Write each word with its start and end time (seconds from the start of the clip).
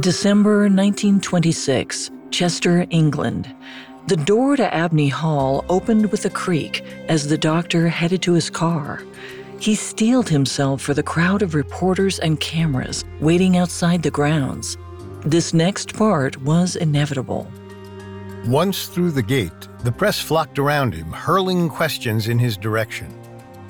December 0.00 0.60
1926, 0.60 2.10
Chester, 2.30 2.86
England. 2.88 3.54
The 4.06 4.16
door 4.16 4.56
to 4.56 4.74
Abney 4.74 5.10
Hall 5.10 5.62
opened 5.68 6.10
with 6.10 6.24
a 6.24 6.30
creak 6.30 6.82
as 7.08 7.28
the 7.28 7.36
doctor 7.36 7.86
headed 7.86 8.22
to 8.22 8.32
his 8.32 8.48
car. 8.48 9.02
He 9.58 9.74
steeled 9.74 10.30
himself 10.30 10.80
for 10.80 10.94
the 10.94 11.02
crowd 11.02 11.42
of 11.42 11.54
reporters 11.54 12.18
and 12.18 12.40
cameras 12.40 13.04
waiting 13.20 13.58
outside 13.58 14.02
the 14.02 14.10
grounds. 14.10 14.78
This 15.26 15.52
next 15.52 15.94
part 15.94 16.40
was 16.40 16.76
inevitable. 16.76 17.46
Once 18.46 18.86
through 18.86 19.10
the 19.10 19.22
gate, 19.22 19.68
the 19.80 19.92
press 19.92 20.18
flocked 20.18 20.58
around 20.58 20.94
him, 20.94 21.12
hurling 21.12 21.68
questions 21.68 22.28
in 22.28 22.38
his 22.38 22.56
direction. 22.56 23.14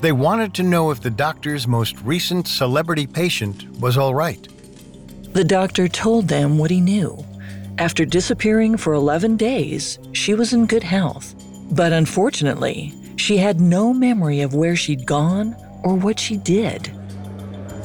They 0.00 0.12
wanted 0.12 0.54
to 0.54 0.62
know 0.62 0.92
if 0.92 1.00
the 1.00 1.10
doctor's 1.10 1.66
most 1.66 2.00
recent 2.02 2.46
celebrity 2.46 3.08
patient 3.08 3.68
was 3.80 3.96
all 3.96 4.14
right. 4.14 4.46
The 5.32 5.44
doctor 5.44 5.86
told 5.86 6.26
them 6.26 6.58
what 6.58 6.70
he 6.70 6.80
knew. 6.80 7.24
After 7.78 8.04
disappearing 8.04 8.76
for 8.76 8.94
11 8.94 9.36
days, 9.36 9.98
she 10.12 10.34
was 10.34 10.52
in 10.52 10.66
good 10.66 10.82
health. 10.82 11.34
But 11.70 11.92
unfortunately, 11.92 12.92
she 13.16 13.36
had 13.36 13.60
no 13.60 13.94
memory 13.94 14.40
of 14.40 14.54
where 14.54 14.74
she'd 14.74 15.06
gone 15.06 15.54
or 15.84 15.94
what 15.94 16.18
she 16.18 16.36
did. 16.36 16.88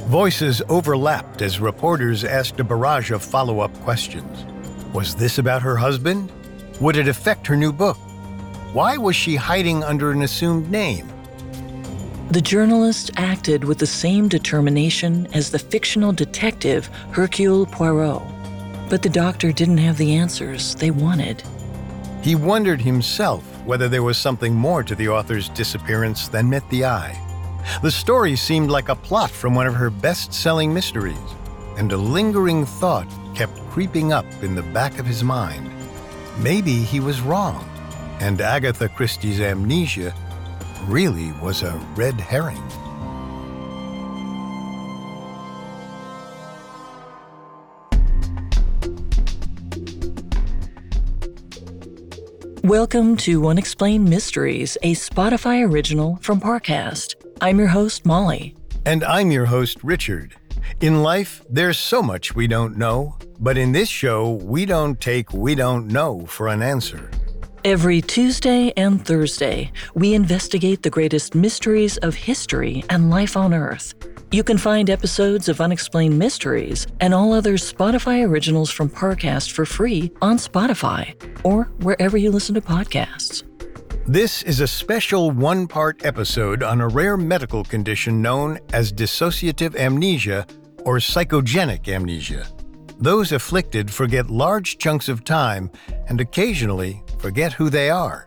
Voices 0.08 0.62
overlapped 0.70 1.42
as 1.44 1.60
reporters 1.60 2.24
asked 2.24 2.60
a 2.60 2.64
barrage 2.64 3.12
of 3.12 3.24
follow 3.24 3.60
up 3.60 3.74
questions. 3.82 4.46
Was 4.94 5.16
this 5.16 5.38
about 5.38 5.62
her 5.62 5.76
husband? 5.76 6.32
Would 6.80 6.98
it 6.98 7.08
affect 7.08 7.46
her 7.48 7.56
new 7.56 7.72
book? 7.72 7.98
Why 8.74 8.98
was 8.98 9.16
she 9.16 9.36
hiding 9.36 9.84
under 9.84 10.12
an 10.12 10.24
assumed 10.24 10.72
name? 10.72 11.08
The 12.32 12.42
journalist 12.42 13.12
acted 13.18 13.64
with 13.64 13.78
the 13.78 13.86
same 13.86 14.28
determination 14.28 15.28
as 15.34 15.52
the 15.52 15.60
fictional 15.60 16.12
detective 16.12 16.88
Hercule 17.12 17.68
Poirot. 17.68 18.24
But 18.90 19.04
the 19.04 19.10
doctor 19.10 19.52
didn't 19.52 19.78
have 19.78 19.98
the 19.98 20.16
answers 20.16 20.74
they 20.74 20.90
wanted. 20.90 21.44
He 22.24 22.34
wondered 22.34 22.82
himself 22.82 23.44
whether 23.64 23.88
there 23.88 24.02
was 24.02 24.18
something 24.18 24.56
more 24.56 24.82
to 24.84 24.96
the 24.96 25.08
author's 25.08 25.50
disappearance 25.50 26.28
than 26.28 26.50
met 26.50 26.68
the 26.72 26.86
eye. 26.86 27.16
The 27.84 27.92
story 27.92 28.36
seemed 28.36 28.72
like 28.72 28.90
a 28.90 28.96
plot 28.96 29.30
from 29.30 29.54
one 29.54 29.68
of 29.68 29.76
her 29.76 29.92
best 29.92 30.34
selling 30.34 30.74
mysteries, 30.74 31.18
and 31.78 31.92
a 31.92 31.98
lingering 31.98 32.66
thought 32.66 33.08
kept 33.36 33.60
creeping 33.70 34.12
up 34.12 34.26
in 34.42 34.56
the 34.56 34.64
back 34.64 34.98
of 34.98 35.06
his 35.06 35.24
mind. 35.24 35.70
Maybe 36.40 36.82
he 36.82 37.00
was 37.00 37.22
wrong, 37.22 37.70
and 38.20 38.42
Agatha 38.42 38.90
Christie's 38.90 39.42
amnesia 39.42 40.14
really 40.88 41.32
was 41.42 41.64
a 41.64 41.74
red 41.96 42.20
herring. 42.20 42.62
Welcome 52.64 53.16
to 53.18 53.48
Unexplained 53.48 54.10
Mysteries, 54.10 54.78
a 54.82 54.94
Spotify 54.96 55.68
original 55.68 56.18
from 56.22 56.40
Parcast. 56.40 57.16
I'm 57.42 57.60
your 57.60 57.68
host, 57.68 58.06
Molly. 58.06 58.56
And 58.86 59.04
I'm 59.04 59.32
your 59.32 59.46
host, 59.46 59.78
Richard. 59.84 60.36
In 60.82 61.04
life, 61.04 61.44
there's 61.50 61.78
so 61.78 62.02
much 62.02 62.36
we 62.36 62.48
don't 62.48 62.78
know, 62.78 63.18
but 63.40 63.58
in 63.58 63.72
this 63.72 63.90
show, 63.90 64.32
we 64.32 64.66
don't 64.66 65.00
take 65.00 65.32
we 65.32 65.56
don't 65.56 65.88
know 65.88 66.26
for 66.26 66.48
an 66.48 66.62
answer. 66.62 67.10
Every 67.66 68.00
Tuesday 68.00 68.72
and 68.78 69.04
Thursday, 69.04 69.72
we 69.96 70.14
investigate 70.14 70.84
the 70.84 70.92
greatest 70.92 71.34
mysteries 71.34 71.98
of 71.98 72.14
history 72.14 72.84
and 72.92 73.10
life 73.10 73.36
on 73.36 73.56
Earth. 73.56 73.96
You 74.32 74.44
can 74.44 74.60
find 74.60 74.88
episodes 74.88 75.50
of 75.50 75.60
Unexplained 75.60 76.20
Mysteries 76.20 76.86
and 77.00 77.12
all 77.12 77.34
other 77.34 77.54
Spotify 77.54 78.24
originals 78.24 78.70
from 78.70 78.88
Parcast 78.88 79.50
for 79.50 79.66
free 79.66 80.12
on 80.22 80.38
Spotify 80.38 81.16
or 81.44 81.64
wherever 81.80 82.18
you 82.18 82.30
listen 82.30 82.54
to 82.54 82.62
podcasts. 82.62 83.42
This 84.06 84.44
is 84.44 84.60
a 84.60 84.68
special 84.68 85.32
one 85.32 85.66
part 85.66 86.06
episode 86.06 86.62
on 86.62 86.82
a 86.82 86.88
rare 86.88 87.18
medical 87.18 87.64
condition 87.64 88.22
known 88.22 88.60
as 88.74 88.94
dissociative 88.94 89.76
amnesia 89.76 90.46
or 90.84 90.98
psychogenic 90.98 91.88
amnesia. 91.88 92.48
Those 93.00 93.32
afflicted 93.32 93.92
forget 93.92 94.30
large 94.30 94.78
chunks 94.78 95.10
of 95.10 95.24
time 95.24 95.72
and 96.08 96.22
occasionally 96.22 97.02
forget 97.26 97.54
who 97.54 97.72
they 97.72 97.90
are. 97.90 98.24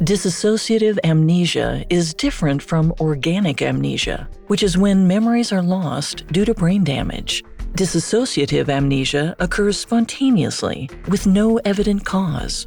Dissociative 0.00 0.98
amnesia 1.04 1.86
is 1.88 2.12
different 2.12 2.62
from 2.62 2.92
organic 3.00 3.62
amnesia, 3.62 4.28
which 4.48 4.62
is 4.62 4.76
when 4.76 5.08
memories 5.08 5.52
are 5.52 5.62
lost 5.62 6.26
due 6.26 6.44
to 6.44 6.52
brain 6.52 6.84
damage. 6.84 7.42
Dissociative 7.72 8.68
amnesia 8.68 9.34
occurs 9.38 9.80
spontaneously 9.80 10.90
with 11.08 11.26
no 11.26 11.56
evident 11.64 12.04
cause. 12.04 12.66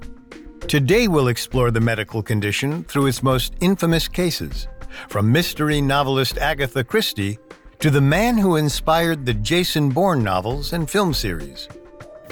Today, 0.68 1.08
we'll 1.08 1.28
explore 1.28 1.70
the 1.70 1.88
medical 1.92 2.24
condition 2.24 2.84
through 2.86 3.06
its 3.06 3.22
most 3.22 3.54
infamous 3.62 4.08
cases, 4.08 4.68
from 5.08 5.32
mystery 5.32 5.82
novelist 5.82 6.40
Agatha 6.40 6.84
Christie 6.84 7.38
to 7.78 7.92
the 7.92 8.02
man 8.02 8.40
who 8.40 8.56
inspired 8.56 9.24
the 9.24 9.36
Jason 9.36 9.92
Bourne 9.92 10.24
novels 10.24 10.74
and 10.74 10.90
film 10.90 11.14
series. 11.14 11.68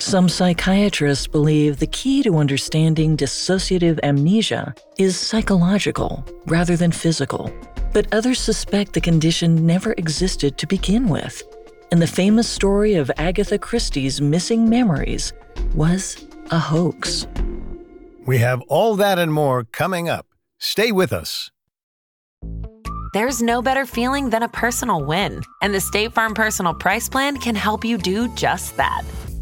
Some 0.01 0.29
psychiatrists 0.29 1.27
believe 1.27 1.77
the 1.77 1.85
key 1.85 2.23
to 2.23 2.37
understanding 2.37 3.15
dissociative 3.15 3.99
amnesia 4.01 4.73
is 4.97 5.15
psychological 5.15 6.25
rather 6.47 6.75
than 6.75 6.91
physical, 6.91 7.53
but 7.93 8.11
others 8.11 8.39
suspect 8.39 8.93
the 8.93 8.99
condition 8.99 9.67
never 9.67 9.93
existed 9.99 10.57
to 10.57 10.65
begin 10.65 11.07
with. 11.07 11.43
And 11.91 12.01
the 12.01 12.07
famous 12.07 12.49
story 12.49 12.95
of 12.95 13.11
Agatha 13.17 13.59
Christie's 13.59 14.19
missing 14.19 14.67
memories 14.67 15.33
was 15.75 16.25
a 16.49 16.57
hoax. 16.57 17.27
We 18.25 18.39
have 18.39 18.61
all 18.69 18.95
that 18.95 19.19
and 19.19 19.31
more 19.31 19.65
coming 19.65 20.09
up. 20.09 20.25
Stay 20.59 20.91
with 20.91 21.13
us. 21.13 21.51
There's 23.13 23.43
no 23.43 23.61
better 23.61 23.85
feeling 23.85 24.31
than 24.31 24.41
a 24.41 24.49
personal 24.49 25.05
win, 25.05 25.43
and 25.61 25.75
the 25.75 25.79
State 25.79 26.13
Farm 26.13 26.33
Personal 26.33 26.73
Price 26.73 27.07
Plan 27.07 27.37
can 27.37 27.53
help 27.53 27.85
you 27.85 27.99
do 27.99 28.33
just 28.33 28.75
that. 28.77 29.03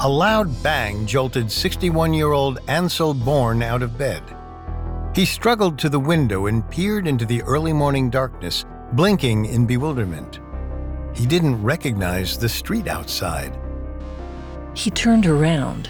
a 0.00 0.08
loud 0.08 0.62
bang 0.62 1.06
jolted 1.06 1.50
61 1.50 2.12
year 2.12 2.32
old 2.32 2.58
Ansel 2.68 3.14
Bourne 3.14 3.62
out 3.62 3.82
of 3.82 3.96
bed. 3.96 4.22
He 5.14 5.24
struggled 5.24 5.78
to 5.78 5.88
the 5.88 5.98
window 5.98 6.46
and 6.46 6.68
peered 6.70 7.06
into 7.06 7.24
the 7.24 7.42
early 7.42 7.72
morning 7.72 8.10
darkness, 8.10 8.66
blinking 8.92 9.46
in 9.46 9.64
bewilderment. 9.64 10.40
He 11.14 11.24
didn't 11.24 11.62
recognize 11.62 12.36
the 12.36 12.48
street 12.48 12.88
outside. 12.88 13.58
He 14.74 14.90
turned 14.90 15.24
around. 15.24 15.88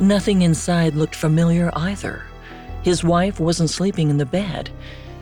Nothing 0.00 0.40
inside 0.40 0.94
looked 0.94 1.14
familiar 1.14 1.70
either. 1.74 2.24
His 2.82 3.04
wife 3.04 3.38
wasn't 3.38 3.68
sleeping 3.68 4.08
in 4.08 4.16
the 4.16 4.24
bed. 4.24 4.70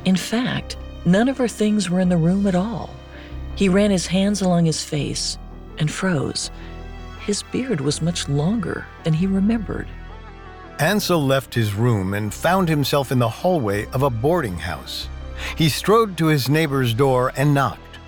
In 0.05 0.15
fact, 0.15 0.77
none 1.05 1.29
of 1.29 1.37
her 1.39 1.49
things 1.49 1.91
were 1.91 1.99
in 1.99 2.09
the 2.09 2.17
room 2.17 2.47
at 2.47 2.55
all. 2.55 2.91
He 3.57 3.69
ran 3.69 3.91
his 3.91 4.07
hands 4.07 4.41
along 4.41 4.67
his 4.67 4.85
face 4.85 5.37
and 5.79 5.91
froze. 5.91 6.53
His 7.27 7.43
beard 7.43 7.81
was 7.81 8.03
much 8.03 8.29
longer 8.29 8.87
than 9.05 9.13
he 9.13 9.27
remembered. 9.27 9.89
Ansel 10.79 11.25
left 11.25 11.55
his 11.55 11.75
room 11.75 12.15
and 12.15 12.33
found 12.33 12.69
himself 12.69 13.13
in 13.13 13.19
the 13.19 13.29
hallway 13.29 13.87
of 13.89 14.03
a 14.03 14.11
boarding 14.11 14.57
house. 14.57 15.09
He 15.57 15.69
strode 15.69 16.17
to 16.19 16.27
his 16.27 16.49
neighbor's 16.49 16.95
door 16.95 17.33
and 17.37 17.53
knocked. 17.53 17.99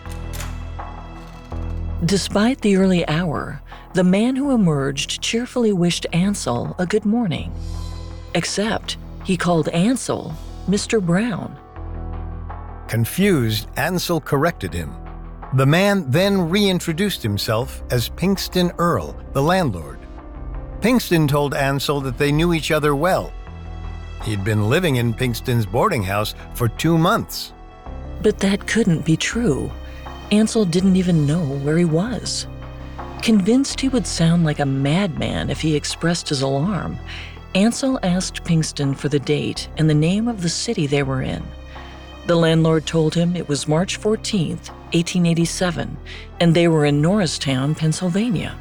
Despite 2.04 2.62
the 2.62 2.76
early 2.76 3.06
hour, 3.06 3.60
the 3.94 4.04
man 4.04 4.36
who 4.36 4.52
emerged 4.52 5.20
cheerfully 5.20 5.72
wished 5.72 6.06
Ansel 6.12 6.74
a 6.78 6.86
good 6.86 7.04
morning. 7.04 7.52
Except 8.34 8.96
he 9.24 9.36
called 9.36 9.68
Ansel 9.68 10.34
Mr. 10.66 11.04
Brown. 11.04 11.58
Confused, 12.88 13.68
Ansel 13.76 14.20
corrected 14.20 14.72
him. 14.72 14.94
The 15.54 15.66
man 15.66 16.10
then 16.10 16.48
reintroduced 16.48 17.22
himself 17.22 17.82
as 17.90 18.08
Pinkston 18.08 18.72
Earl, 18.78 19.14
the 19.32 19.42
landlord. 19.42 19.98
Pinkston 20.80 21.28
told 21.28 21.54
Ansel 21.54 22.00
that 22.00 22.16
they 22.16 22.32
knew 22.32 22.54
each 22.54 22.70
other 22.70 22.96
well. 22.96 23.30
He'd 24.24 24.44
been 24.44 24.70
living 24.70 24.96
in 24.96 25.12
Pinkston's 25.12 25.66
boarding 25.66 26.02
house 26.02 26.34
for 26.54 26.68
two 26.68 26.96
months. 26.96 27.52
But 28.22 28.38
that 28.38 28.66
couldn't 28.66 29.04
be 29.04 29.16
true. 29.16 29.70
Ansel 30.30 30.64
didn't 30.64 30.96
even 30.96 31.26
know 31.26 31.44
where 31.44 31.76
he 31.76 31.84
was. 31.84 32.46
Convinced 33.20 33.78
he 33.78 33.90
would 33.90 34.06
sound 34.06 34.44
like 34.44 34.58
a 34.58 34.66
madman 34.66 35.50
if 35.50 35.60
he 35.60 35.76
expressed 35.76 36.30
his 36.30 36.40
alarm, 36.40 36.98
Ansel 37.54 38.00
asked 38.02 38.42
Pinkston 38.44 38.96
for 38.96 39.10
the 39.10 39.20
date 39.20 39.68
and 39.76 39.88
the 39.88 39.94
name 39.94 40.28
of 40.28 40.40
the 40.40 40.48
city 40.48 40.86
they 40.86 41.02
were 41.02 41.20
in. 41.20 41.42
The 42.26 42.36
landlord 42.36 42.86
told 42.86 43.14
him 43.14 43.34
it 43.34 43.48
was 43.48 43.66
March 43.66 43.96
14, 43.96 44.50
1887, 44.50 45.96
and 46.38 46.54
they 46.54 46.68
were 46.68 46.84
in 46.84 47.02
Norristown, 47.02 47.74
Pennsylvania. 47.74 48.56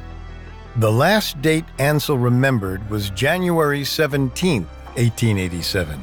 The 0.76 0.90
last 0.90 1.40
date 1.42 1.64
Ansel 1.78 2.18
remembered 2.18 2.88
was 2.90 3.10
January 3.10 3.84
17, 3.84 4.64
1887. 4.64 6.02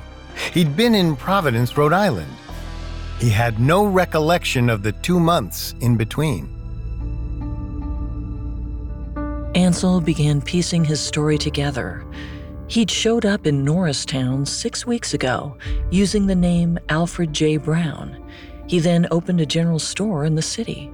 He'd 0.54 0.78
been 0.78 0.96
in 0.96 1.18
Providence, 1.18 1.76
Rhode 1.76 1.92
Island. 1.92 2.32
He 3.20 3.30
had 3.30 3.60
no 3.60 3.86
recollection 3.86 4.70
of 4.70 4.82
the 4.82 4.94
two 4.94 5.20
months 5.20 5.76
in 5.82 5.98
between. 5.98 6.56
Ansel 9.54 10.00
began 10.00 10.42
piecing 10.42 10.86
his 10.86 11.02
story 11.02 11.38
together. 11.38 12.06
He'd 12.70 12.92
showed 12.92 13.26
up 13.26 13.48
in 13.48 13.66
Norristown 13.66 14.46
six 14.46 14.86
weeks 14.86 15.16
ago 15.16 15.58
using 15.90 16.28
the 16.28 16.36
name 16.36 16.78
Alfred 16.90 17.34
J. 17.34 17.58
Brown. 17.58 18.24
He 18.68 18.80
then 18.80 19.08
opened 19.10 19.42
a 19.42 19.46
general 19.46 19.80
store 19.80 20.24
in 20.24 20.36
the 20.36 20.44
city. 20.44 20.92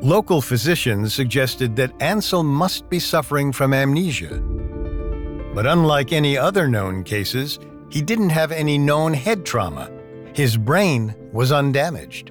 Local 0.00 0.40
physicians 0.40 1.12
suggested 1.12 1.74
that 1.74 1.92
Ansel 2.00 2.44
must 2.44 2.88
be 2.88 3.00
suffering 3.00 3.50
from 3.50 3.74
amnesia. 3.74 4.40
But 5.54 5.66
unlike 5.66 6.12
any 6.12 6.38
other 6.38 6.68
known 6.68 7.02
cases, 7.02 7.58
he 7.90 8.00
didn't 8.00 8.30
have 8.30 8.52
any 8.52 8.78
known 8.78 9.12
head 9.12 9.44
trauma. 9.44 9.90
His 10.34 10.56
brain 10.56 11.16
was 11.32 11.50
undamaged. 11.50 12.30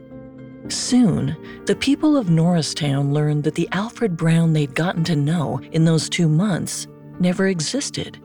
Soon, 0.69 1.35
the 1.65 1.75
people 1.75 2.15
of 2.15 2.29
Norristown 2.29 3.13
learned 3.13 3.43
that 3.43 3.55
the 3.55 3.67
Alfred 3.73 4.15
Brown 4.15 4.53
they'd 4.53 4.73
gotten 4.73 5.03
to 5.03 5.15
know 5.17 5.59
in 5.73 5.83
those 5.83 6.07
two 6.07 6.29
months 6.29 6.87
never 7.19 7.47
existed. 7.47 8.17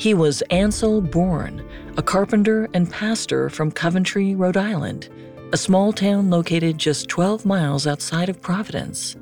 He 0.00 0.14
was 0.14 0.40
Ansel 0.48 1.02
Bourne, 1.02 1.62
a 1.98 2.02
carpenter 2.02 2.70
and 2.72 2.90
pastor 2.90 3.50
from 3.50 3.70
Coventry, 3.70 4.34
Rhode 4.34 4.56
Island, 4.56 5.10
a 5.52 5.58
small 5.58 5.92
town 5.92 6.30
located 6.30 6.78
just 6.78 7.10
12 7.10 7.44
miles 7.44 7.86
outside 7.86 8.30
of 8.30 8.40
Providence. 8.40 9.14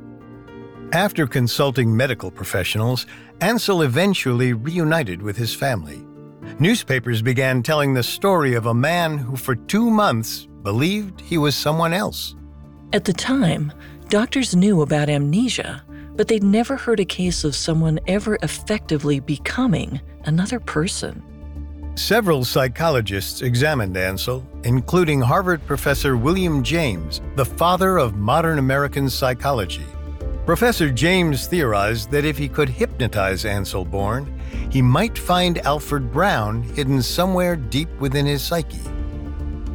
After 0.92 1.26
consulting 1.26 1.96
medical 1.96 2.30
professionals, 2.30 3.06
Ansel 3.40 3.82
eventually 3.82 4.52
reunited 4.52 5.20
with 5.20 5.36
his 5.36 5.52
family. 5.52 6.06
Newspapers 6.60 7.22
began 7.22 7.60
telling 7.64 7.94
the 7.94 8.04
story 8.04 8.54
of 8.54 8.66
a 8.66 8.72
man 8.72 9.18
who, 9.18 9.36
for 9.36 9.56
two 9.56 9.90
months, 9.90 10.46
believed 10.62 11.20
he 11.20 11.38
was 11.38 11.56
someone 11.56 11.92
else. 11.92 12.36
At 12.92 13.04
the 13.04 13.12
time, 13.12 13.72
doctors 14.10 14.54
knew 14.54 14.82
about 14.82 15.08
amnesia, 15.08 15.82
but 16.18 16.26
they'd 16.26 16.42
never 16.42 16.76
heard 16.76 16.98
a 16.98 17.04
case 17.04 17.44
of 17.44 17.54
someone 17.54 18.00
ever 18.08 18.36
effectively 18.42 19.20
becoming 19.20 20.00
another 20.24 20.58
person. 20.58 21.22
Several 21.94 22.44
psychologists 22.44 23.40
examined 23.40 23.96
Ansel, 23.96 24.44
including 24.64 25.20
Harvard 25.20 25.64
professor 25.64 26.16
William 26.16 26.64
James, 26.64 27.20
the 27.36 27.44
father 27.44 27.98
of 27.98 28.16
modern 28.16 28.58
American 28.58 29.08
psychology. 29.08 29.86
Professor 30.44 30.90
James 30.90 31.46
theorized 31.46 32.10
that 32.10 32.24
if 32.24 32.36
he 32.36 32.48
could 32.48 32.68
hypnotize 32.68 33.44
Ansel 33.44 33.84
Bourne, 33.84 34.40
he 34.70 34.82
might 34.82 35.16
find 35.16 35.58
Alfred 35.58 36.10
Brown 36.10 36.62
hidden 36.62 37.00
somewhere 37.00 37.54
deep 37.54 37.88
within 38.00 38.26
his 38.26 38.42
psyche. 38.42 38.80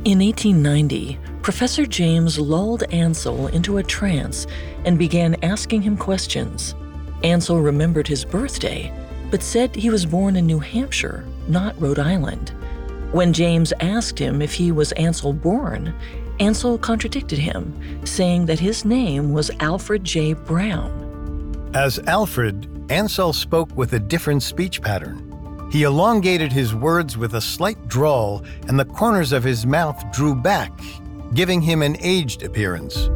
In 0.05 0.19
1890, 0.19 1.17
Professor 1.41 1.85
James 1.85 2.37
lulled 2.37 2.83
Ansel 2.91 3.47
into 3.47 3.77
a 3.77 3.83
trance 3.83 4.45
and 4.83 4.99
began 4.99 5.41
asking 5.41 5.81
him 5.81 5.95
questions. 5.95 6.75
Ansel 7.23 7.61
remembered 7.61 8.05
his 8.05 8.25
birthday, 8.25 8.91
but 9.31 9.41
said 9.41 9.73
he 9.73 9.89
was 9.89 10.05
born 10.05 10.35
in 10.35 10.45
New 10.45 10.59
Hampshire, 10.59 11.23
not 11.47 11.79
Rhode 11.79 11.99
Island. 11.99 12.49
When 13.13 13.31
James 13.31 13.71
asked 13.79 14.19
him 14.19 14.41
if 14.41 14.53
he 14.53 14.73
was 14.73 14.91
Ansel 14.93 15.31
Bourne, 15.31 15.95
Ansel 16.41 16.77
contradicted 16.77 17.39
him, 17.39 17.73
saying 18.05 18.47
that 18.47 18.59
his 18.59 18.83
name 18.83 19.31
was 19.31 19.51
Alfred 19.61 20.03
J. 20.03 20.33
Brown. 20.33 21.71
As 21.73 21.99
Alfred, 21.99 22.67
Ansel 22.89 23.31
spoke 23.31 23.73
with 23.77 23.93
a 23.93 23.99
different 23.99 24.43
speech 24.43 24.81
pattern. 24.81 25.32
He 25.73 25.83
elongated 25.83 26.53
his 26.53 26.75
words 26.75 27.17
with 27.17 27.33
a 27.33 27.41
slight 27.41 27.87
drawl, 27.87 28.43
and 28.67 28.79
the 28.79 28.85
corners 28.85 29.31
of 29.31 29.43
his 29.43 29.65
mouth 29.65 29.99
drew 30.13 30.35
back 30.35 30.71
giving 31.33 31.61
him 31.61 31.81
an 31.81 31.97
aged 31.99 32.43
appearance. 32.43 33.09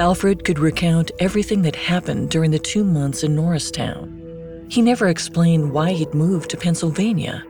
Alfred 0.00 0.44
could 0.44 0.58
recount 0.58 1.12
everything 1.20 1.62
that 1.62 1.76
happened 1.76 2.30
during 2.30 2.50
the 2.50 2.58
two 2.58 2.82
months 2.82 3.22
in 3.22 3.36
Norristown. 3.36 4.66
He 4.68 4.82
never 4.82 5.06
explained 5.06 5.70
why 5.70 5.92
he'd 5.92 6.14
moved 6.14 6.50
to 6.50 6.56
Pennsylvania. 6.56 7.44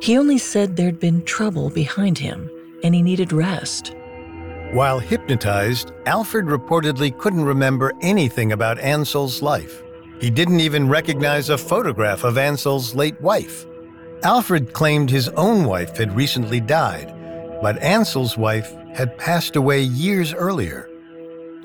He 0.00 0.16
only 0.16 0.38
said 0.38 0.74
there'd 0.74 0.98
been 0.98 1.22
trouble 1.24 1.68
behind 1.68 2.16
him 2.16 2.50
and 2.82 2.94
he 2.94 3.02
needed 3.02 3.30
rest. 3.30 3.94
While 4.72 4.98
hypnotized, 4.98 5.92
Alfred 6.06 6.46
reportedly 6.46 7.16
couldn't 7.18 7.44
remember 7.44 7.92
anything 8.00 8.52
about 8.52 8.78
Ansel's 8.78 9.42
life. 9.42 9.82
He 10.22 10.30
didn't 10.30 10.60
even 10.60 10.88
recognize 10.88 11.50
a 11.50 11.58
photograph 11.58 12.24
of 12.24 12.38
Ansel's 12.38 12.94
late 12.94 13.20
wife. 13.20 13.66
Alfred 14.22 14.72
claimed 14.72 15.10
his 15.10 15.28
own 15.30 15.66
wife 15.66 15.98
had 15.98 16.16
recently 16.16 16.60
died 16.60 17.12
but 17.62 17.80
Ansel's 17.80 18.36
wife 18.36 18.74
had 18.92 19.16
passed 19.16 19.54
away 19.54 19.80
years 19.80 20.34
earlier. 20.34 20.90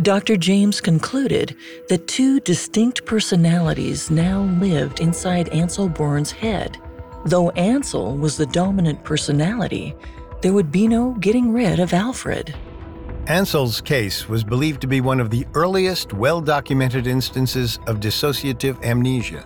Dr. 0.04 0.38
James 0.38 0.80
concluded 0.80 1.56
that 1.90 2.08
two 2.08 2.40
distinct 2.42 3.04
personalities 3.04 4.12
now 4.12 4.42
lived 4.62 5.00
inside 5.00 5.50
Ansel 5.50 5.90
Bourne's 5.90 6.32
head. 6.32 6.78
Though 7.26 7.50
Ansel 7.52 8.16
was 8.16 8.38
the 8.38 8.46
dominant 8.46 9.04
personality, 9.04 9.96
there 10.42 10.54
would 10.54 10.72
be 10.72 10.88
no 10.88 11.14
getting 11.14 11.52
rid 11.52 11.80
of 11.80 11.94
Alfred. 11.94 12.54
Ansel's 13.28 13.82
case 13.82 14.30
was 14.30 14.46
believed 14.46 14.80
to 14.80 14.88
be 14.88 15.02
one 15.02 15.20
of 15.20 15.30
the 15.30 15.46
earliest 15.54 16.14
well 16.14 16.40
documented 16.40 17.08
instances 17.08 17.78
of 17.86 18.00
dissociative 18.00 18.82
amnesia. 18.86 19.46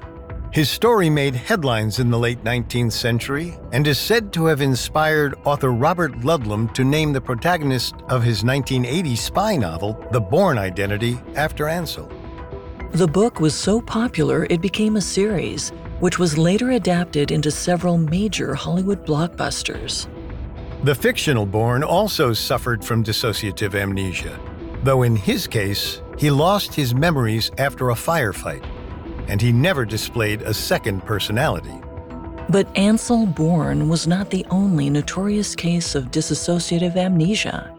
His 0.54 0.70
story 0.70 1.10
made 1.10 1.34
headlines 1.34 1.98
in 1.98 2.12
the 2.12 2.20
late 2.20 2.44
19th 2.44 2.92
century 2.92 3.58
and 3.72 3.88
is 3.88 3.98
said 3.98 4.32
to 4.34 4.46
have 4.46 4.62
inspired 4.62 5.34
author 5.46 5.72
Robert 5.72 6.12
Ludlum 6.20 6.72
to 6.76 6.84
name 6.84 7.12
the 7.12 7.22
protagonist 7.22 7.96
of 8.08 8.22
his 8.22 8.44
1980 8.44 9.16
spy 9.16 9.56
novel, 9.56 9.98
The 10.12 10.22
Bourne 10.22 10.60
Identity, 10.60 11.20
after 11.36 11.68
Ansel. 11.68 12.12
The 12.92 13.08
book 13.08 13.40
was 13.40 13.56
so 13.56 13.82
popular 13.82 14.46
it 14.52 14.62
became 14.62 14.98
a 14.98 15.02
series, 15.02 15.72
which 16.02 16.20
was 16.20 16.38
later 16.38 16.72
adapted 16.72 17.32
into 17.32 17.50
several 17.50 17.98
major 17.98 18.54
Hollywood 18.54 19.08
blockbusters. 19.08 20.08
The 20.84 20.96
fictional 20.96 21.46
Bourne 21.46 21.84
also 21.84 22.34
suffered 22.34 22.84
from 22.84 23.04
dissociative 23.04 23.76
amnesia, 23.76 24.40
though 24.84 25.04
in 25.04 25.16
his 25.16 25.46
case, 25.46 26.02
he 26.18 26.32
lost 26.32 26.74
his 26.74 26.96
memories 26.96 27.52
after 27.60 27.92
a 27.92 27.96
firefight 27.96 28.66
and 29.28 29.42
he 29.42 29.52
never 29.52 29.86
displayed 29.86 30.42
a 30.42 30.54
second 30.54 31.06
personality. 31.06 31.80
But 32.50 32.76
Ansel 32.76 33.26
Bourne 33.28 33.88
was 33.88 34.08
not 34.08 34.30
the 34.30 34.46
only 34.50 34.90
notorious 34.90 35.56
case 35.56 35.96
of 35.96 36.12
dissociative 36.12 36.98
amnesia. 36.98 37.74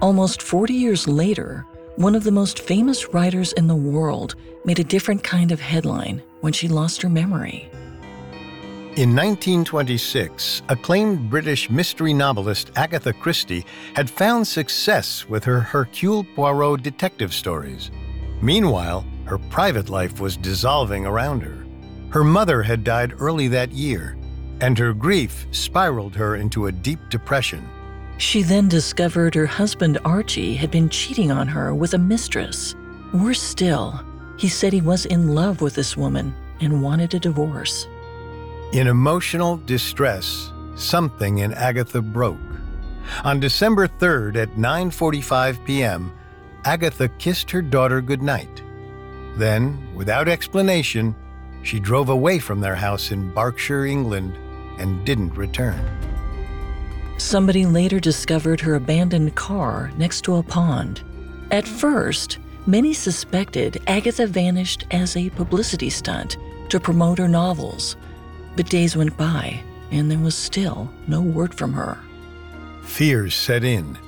Almost 0.00 0.42
40 0.42 0.74
years 0.74 1.08
later, 1.08 1.66
one 1.96 2.14
of 2.14 2.22
the 2.22 2.30
most 2.30 2.60
famous 2.60 3.12
writers 3.12 3.52
in 3.54 3.66
the 3.66 3.74
world 3.74 4.36
made 4.64 4.78
a 4.78 4.84
different 4.84 5.24
kind 5.24 5.52
of 5.52 5.60
headline 5.60 6.22
when 6.40 6.52
she 6.52 6.68
lost 6.68 7.02
her 7.02 7.08
memory. 7.08 7.68
In 8.94 9.16
1926, 9.16 10.64
acclaimed 10.68 11.30
British 11.30 11.70
mystery 11.70 12.12
novelist 12.12 12.72
Agatha 12.76 13.14
Christie 13.14 13.64
had 13.94 14.10
found 14.10 14.46
success 14.46 15.26
with 15.26 15.42
her 15.44 15.60
Hercule 15.60 16.26
Poirot 16.36 16.82
detective 16.82 17.32
stories. 17.32 17.90
Meanwhile, 18.42 19.06
her 19.24 19.38
private 19.38 19.88
life 19.88 20.20
was 20.20 20.36
dissolving 20.36 21.06
around 21.06 21.40
her. 21.40 21.64
Her 22.10 22.22
mother 22.22 22.62
had 22.62 22.84
died 22.84 23.14
early 23.18 23.48
that 23.48 23.72
year, 23.72 24.18
and 24.60 24.76
her 24.76 24.92
grief 24.92 25.46
spiraled 25.52 26.14
her 26.14 26.36
into 26.36 26.66
a 26.66 26.72
deep 26.72 27.00
depression. 27.08 27.66
She 28.18 28.42
then 28.42 28.68
discovered 28.68 29.34
her 29.34 29.46
husband 29.46 29.96
Archie 30.04 30.54
had 30.54 30.70
been 30.70 30.90
cheating 30.90 31.32
on 31.32 31.48
her 31.48 31.74
with 31.74 31.94
a 31.94 31.98
mistress. 31.98 32.74
Worse 33.14 33.40
still, 33.40 33.98
he 34.36 34.48
said 34.48 34.74
he 34.74 34.82
was 34.82 35.06
in 35.06 35.34
love 35.34 35.62
with 35.62 35.76
this 35.76 35.96
woman 35.96 36.34
and 36.60 36.82
wanted 36.82 37.14
a 37.14 37.18
divorce. 37.18 37.86
In 38.72 38.86
emotional 38.86 39.58
distress, 39.58 40.50
something 40.76 41.40
in 41.40 41.52
Agatha 41.52 42.00
broke. 42.00 42.38
On 43.22 43.38
December 43.38 43.86
3rd 43.86 44.36
at 44.36 44.56
9:45 44.56 45.62
p.m., 45.66 46.10
Agatha 46.64 47.08
kissed 47.18 47.50
her 47.50 47.60
daughter 47.60 48.00
goodnight. 48.00 48.62
Then, 49.36 49.94
without 49.94 50.26
explanation, 50.26 51.14
she 51.62 51.80
drove 51.80 52.08
away 52.08 52.38
from 52.38 52.60
their 52.60 52.74
house 52.74 53.10
in 53.10 53.34
Berkshire, 53.34 53.84
England, 53.84 54.38
and 54.78 55.04
didn't 55.04 55.36
return. 55.36 55.84
Somebody 57.18 57.66
later 57.66 58.00
discovered 58.00 58.62
her 58.62 58.76
abandoned 58.76 59.34
car 59.34 59.92
next 59.98 60.22
to 60.22 60.36
a 60.36 60.42
pond. 60.42 61.02
At 61.50 61.68
first, 61.68 62.38
many 62.66 62.94
suspected 62.94 63.82
Agatha 63.86 64.26
vanished 64.26 64.86
as 64.90 65.14
a 65.14 65.28
publicity 65.28 65.90
stunt 65.90 66.38
to 66.70 66.80
promote 66.80 67.18
her 67.18 67.28
novels. 67.28 67.96
But 68.56 68.68
days 68.68 68.96
went 68.96 69.16
by, 69.16 69.62
and 69.90 70.10
there 70.10 70.18
was 70.18 70.34
still 70.34 70.90
no 71.06 71.20
word 71.20 71.54
from 71.54 71.72
her. 71.72 71.98
Fears 72.82 73.34
set 73.34 73.64
in. 73.64 73.98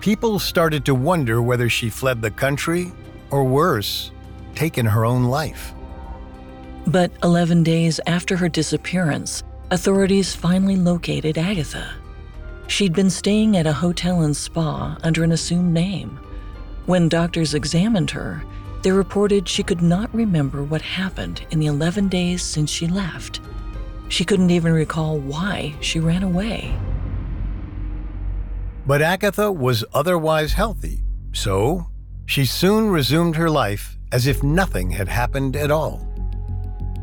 People 0.00 0.38
started 0.38 0.84
to 0.84 0.94
wonder 0.94 1.40
whether 1.40 1.68
she 1.68 1.90
fled 1.90 2.20
the 2.20 2.30
country, 2.30 2.92
or 3.30 3.44
worse, 3.44 4.10
taken 4.54 4.86
her 4.86 5.04
own 5.04 5.24
life. 5.24 5.72
But 6.86 7.12
11 7.22 7.62
days 7.62 8.00
after 8.06 8.36
her 8.36 8.48
disappearance, 8.48 9.42
authorities 9.70 10.34
finally 10.34 10.76
located 10.76 11.38
Agatha. 11.38 11.94
She'd 12.66 12.92
been 12.92 13.10
staying 13.10 13.56
at 13.56 13.66
a 13.66 13.72
hotel 13.72 14.22
and 14.22 14.36
spa 14.36 14.96
under 15.02 15.24
an 15.24 15.32
assumed 15.32 15.72
name. 15.72 16.18
When 16.86 17.08
doctors 17.08 17.54
examined 17.54 18.10
her, 18.10 18.44
they 18.82 18.92
reported 18.92 19.48
she 19.48 19.62
could 19.62 19.80
not 19.80 20.14
remember 20.14 20.62
what 20.62 20.82
happened 20.82 21.46
in 21.50 21.58
the 21.58 21.66
11 21.66 22.08
days 22.08 22.42
since 22.42 22.70
she 22.70 22.86
left. 22.86 23.40
She 24.08 24.24
couldn't 24.24 24.50
even 24.50 24.72
recall 24.72 25.18
why 25.18 25.74
she 25.80 26.00
ran 26.00 26.22
away. 26.22 26.76
But 28.86 29.02
Agatha 29.02 29.50
was 29.50 29.84
otherwise 29.94 30.52
healthy, 30.52 31.02
so 31.32 31.86
she 32.26 32.44
soon 32.44 32.90
resumed 32.90 33.36
her 33.36 33.50
life 33.50 33.96
as 34.12 34.26
if 34.26 34.42
nothing 34.42 34.90
had 34.90 35.08
happened 35.08 35.56
at 35.56 35.70
all. 35.70 36.06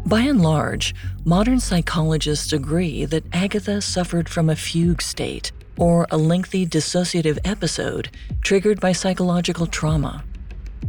By 0.05 0.21
and 0.21 0.41
large, 0.41 0.95
modern 1.25 1.59
psychologists 1.59 2.53
agree 2.53 3.05
that 3.05 3.25
Agatha 3.33 3.81
suffered 3.81 4.27
from 4.29 4.49
a 4.49 4.55
fugue 4.55 5.01
state, 5.01 5.51
or 5.77 6.05
a 6.11 6.17
lengthy 6.17 6.65
dissociative 6.65 7.39
episode 7.43 8.09
triggered 8.41 8.79
by 8.79 8.91
psychological 8.91 9.67
trauma. 9.67 10.23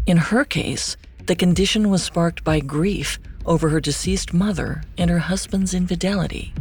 In 0.07 0.17
her 0.17 0.45
case, 0.45 0.97
the 1.27 1.37
condition 1.37 1.89
was 1.89 2.03
sparked 2.03 2.43
by 2.43 2.61
grief 2.61 3.19
over 3.47 3.69
her 3.69 3.81
deceased 3.81 4.33
mother 4.33 4.83
and 4.97 5.11
her 5.11 5.19
husband's 5.19 5.75
infidelity. 5.75 6.53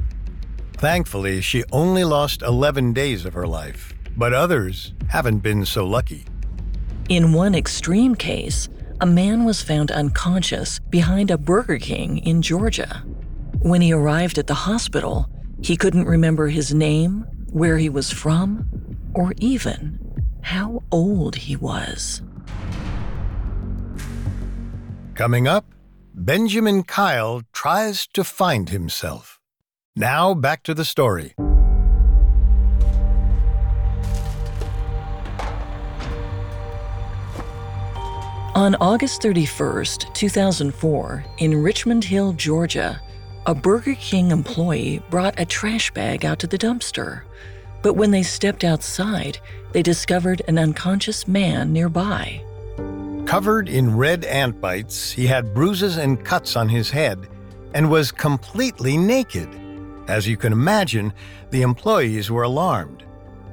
Thankfully, 0.73 1.41
she 1.41 1.63
only 1.71 2.03
lost 2.03 2.41
11 2.41 2.93
days 2.93 3.25
of 3.25 3.33
her 3.33 3.47
life, 3.47 3.93
but 4.17 4.33
others 4.33 4.93
haven't 5.09 5.39
been 5.39 5.65
so 5.65 5.85
lucky. 5.85 6.25
In 7.09 7.33
one 7.33 7.53
extreme 7.55 8.15
case, 8.15 8.69
a 8.99 9.05
man 9.05 9.45
was 9.45 9.61
found 9.61 9.91
unconscious 9.91 10.79
behind 10.89 11.31
a 11.31 11.37
Burger 11.37 11.77
King 11.77 12.19
in 12.19 12.41
Georgia. 12.41 13.03
When 13.59 13.81
he 13.81 13.93
arrived 13.93 14.37
at 14.37 14.47
the 14.47 14.53
hospital, 14.53 15.29
he 15.61 15.77
couldn't 15.77 16.05
remember 16.05 16.47
his 16.47 16.73
name, 16.73 17.25
where 17.51 17.77
he 17.77 17.89
was 17.89 18.11
from, 18.11 18.65
or 19.13 19.33
even 19.37 19.99
how 20.41 20.81
old 20.91 21.35
he 21.35 21.55
was. 21.55 22.21
Coming 25.13 25.47
up, 25.47 25.65
Benjamin 26.13 26.83
Kyle 26.83 27.41
tries 27.53 28.05
to 28.07 28.25
find 28.25 28.69
himself. 28.69 29.39
Now 29.95 30.33
back 30.33 30.61
to 30.63 30.73
the 30.73 30.83
story. 30.83 31.35
On 38.53 38.75
August 38.81 39.21
31st, 39.21 40.13
2004, 40.13 41.25
in 41.37 41.63
Richmond 41.63 42.03
Hill, 42.03 42.33
Georgia, 42.33 43.01
a 43.45 43.55
Burger 43.55 43.95
King 43.95 44.31
employee 44.31 45.01
brought 45.09 45.39
a 45.39 45.45
trash 45.45 45.91
bag 45.91 46.25
out 46.25 46.39
to 46.39 46.47
the 46.47 46.57
dumpster. 46.57 47.21
But 47.81 47.93
when 47.93 48.11
they 48.11 48.23
stepped 48.23 48.65
outside, 48.65 49.39
they 49.71 49.81
discovered 49.81 50.41
an 50.49 50.59
unconscious 50.59 51.25
man 51.25 51.71
nearby. 51.71 52.43
Covered 53.31 53.69
in 53.69 53.95
red 53.95 54.25
ant 54.25 54.59
bites, 54.59 55.09
he 55.09 55.25
had 55.25 55.53
bruises 55.53 55.95
and 55.95 56.21
cuts 56.21 56.57
on 56.57 56.67
his 56.67 56.89
head 56.89 57.29
and 57.73 57.89
was 57.89 58.11
completely 58.11 58.97
naked. 58.97 59.47
As 60.09 60.27
you 60.27 60.35
can 60.35 60.51
imagine, 60.51 61.13
the 61.49 61.61
employees 61.61 62.29
were 62.29 62.43
alarmed. 62.43 63.05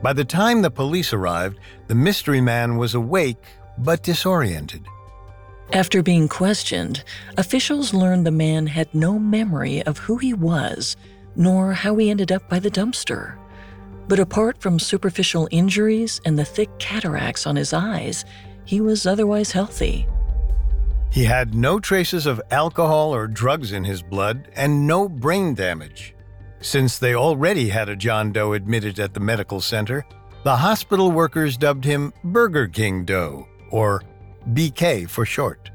By 0.02 0.14
the 0.14 0.24
time 0.24 0.62
the 0.62 0.70
police 0.72 1.12
arrived, 1.12 1.60
the 1.86 1.94
mystery 1.94 2.40
man 2.40 2.76
was 2.76 2.96
awake 2.96 3.44
but 3.78 4.02
disoriented. 4.02 4.84
After 5.72 6.02
being 6.02 6.26
questioned, 6.26 7.04
officials 7.36 7.94
learned 7.94 8.26
the 8.26 8.32
man 8.32 8.66
had 8.66 8.92
no 8.92 9.16
memory 9.16 9.84
of 9.84 9.98
who 9.98 10.16
he 10.16 10.34
was, 10.34 10.96
nor 11.36 11.72
how 11.72 11.94
he 11.98 12.10
ended 12.10 12.32
up 12.32 12.48
by 12.48 12.58
the 12.58 12.68
dumpster. 12.68 13.38
But 14.08 14.18
apart 14.18 14.60
from 14.60 14.80
superficial 14.80 15.46
injuries 15.52 16.20
and 16.24 16.36
the 16.36 16.44
thick 16.44 16.80
cataracts 16.80 17.46
on 17.46 17.54
his 17.54 17.72
eyes, 17.72 18.24
he 18.68 18.82
was 18.82 19.06
otherwise 19.06 19.52
healthy. 19.52 20.06
He 21.10 21.24
had 21.24 21.54
no 21.54 21.80
traces 21.80 22.26
of 22.26 22.38
alcohol 22.50 23.14
or 23.14 23.26
drugs 23.26 23.72
in 23.72 23.82
his 23.82 24.02
blood 24.02 24.50
and 24.54 24.86
no 24.86 25.08
brain 25.08 25.54
damage. 25.54 26.14
Since 26.60 26.98
they 26.98 27.14
already 27.14 27.70
had 27.70 27.88
a 27.88 27.96
John 27.96 28.30
Doe 28.30 28.52
admitted 28.52 29.00
at 29.00 29.14
the 29.14 29.20
medical 29.20 29.62
center, 29.62 30.04
the 30.44 30.56
hospital 30.56 31.10
workers 31.10 31.56
dubbed 31.56 31.82
him 31.82 32.12
Burger 32.22 32.68
King 32.68 33.06
Doe, 33.06 33.48
or 33.70 34.02
BK 34.52 35.08
for 35.08 35.24
short. 35.24 35.70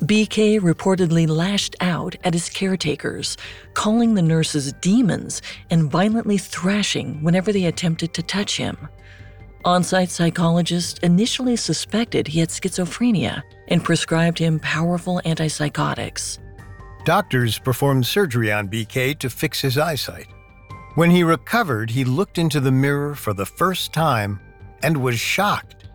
BK 0.00 0.60
reportedly 0.60 1.26
lashed 1.26 1.74
out 1.80 2.16
at 2.22 2.34
his 2.34 2.50
caretakers, 2.50 3.38
calling 3.72 4.12
the 4.12 4.20
nurses 4.20 4.74
demons 4.82 5.40
and 5.70 5.90
violently 5.90 6.36
thrashing 6.36 7.22
whenever 7.22 7.50
they 7.50 7.64
attempted 7.64 8.12
to 8.12 8.22
touch 8.22 8.58
him. 8.58 8.76
On 9.66 9.82
site 9.82 10.10
psychologists 10.10 11.00
initially 11.00 11.56
suspected 11.56 12.28
he 12.28 12.38
had 12.38 12.50
schizophrenia 12.50 13.42
and 13.66 13.82
prescribed 13.82 14.38
him 14.38 14.60
powerful 14.60 15.20
antipsychotics. 15.24 16.38
Doctors 17.04 17.58
performed 17.58 18.06
surgery 18.06 18.52
on 18.52 18.68
BK 18.68 19.18
to 19.18 19.28
fix 19.28 19.60
his 19.60 19.76
eyesight. 19.76 20.28
When 20.94 21.10
he 21.10 21.24
recovered, 21.24 21.90
he 21.90 22.04
looked 22.04 22.38
into 22.38 22.60
the 22.60 22.70
mirror 22.70 23.16
for 23.16 23.34
the 23.34 23.44
first 23.44 23.92
time 23.92 24.38
and 24.84 25.02
was 25.02 25.18
shocked. 25.18 25.88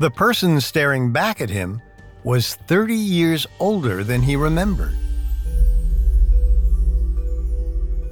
The 0.00 0.10
person 0.10 0.60
staring 0.60 1.12
back 1.12 1.40
at 1.40 1.50
him 1.50 1.80
was 2.24 2.56
30 2.66 2.96
years 2.96 3.46
older 3.60 4.02
than 4.02 4.22
he 4.22 4.34
remembered. 4.34 4.96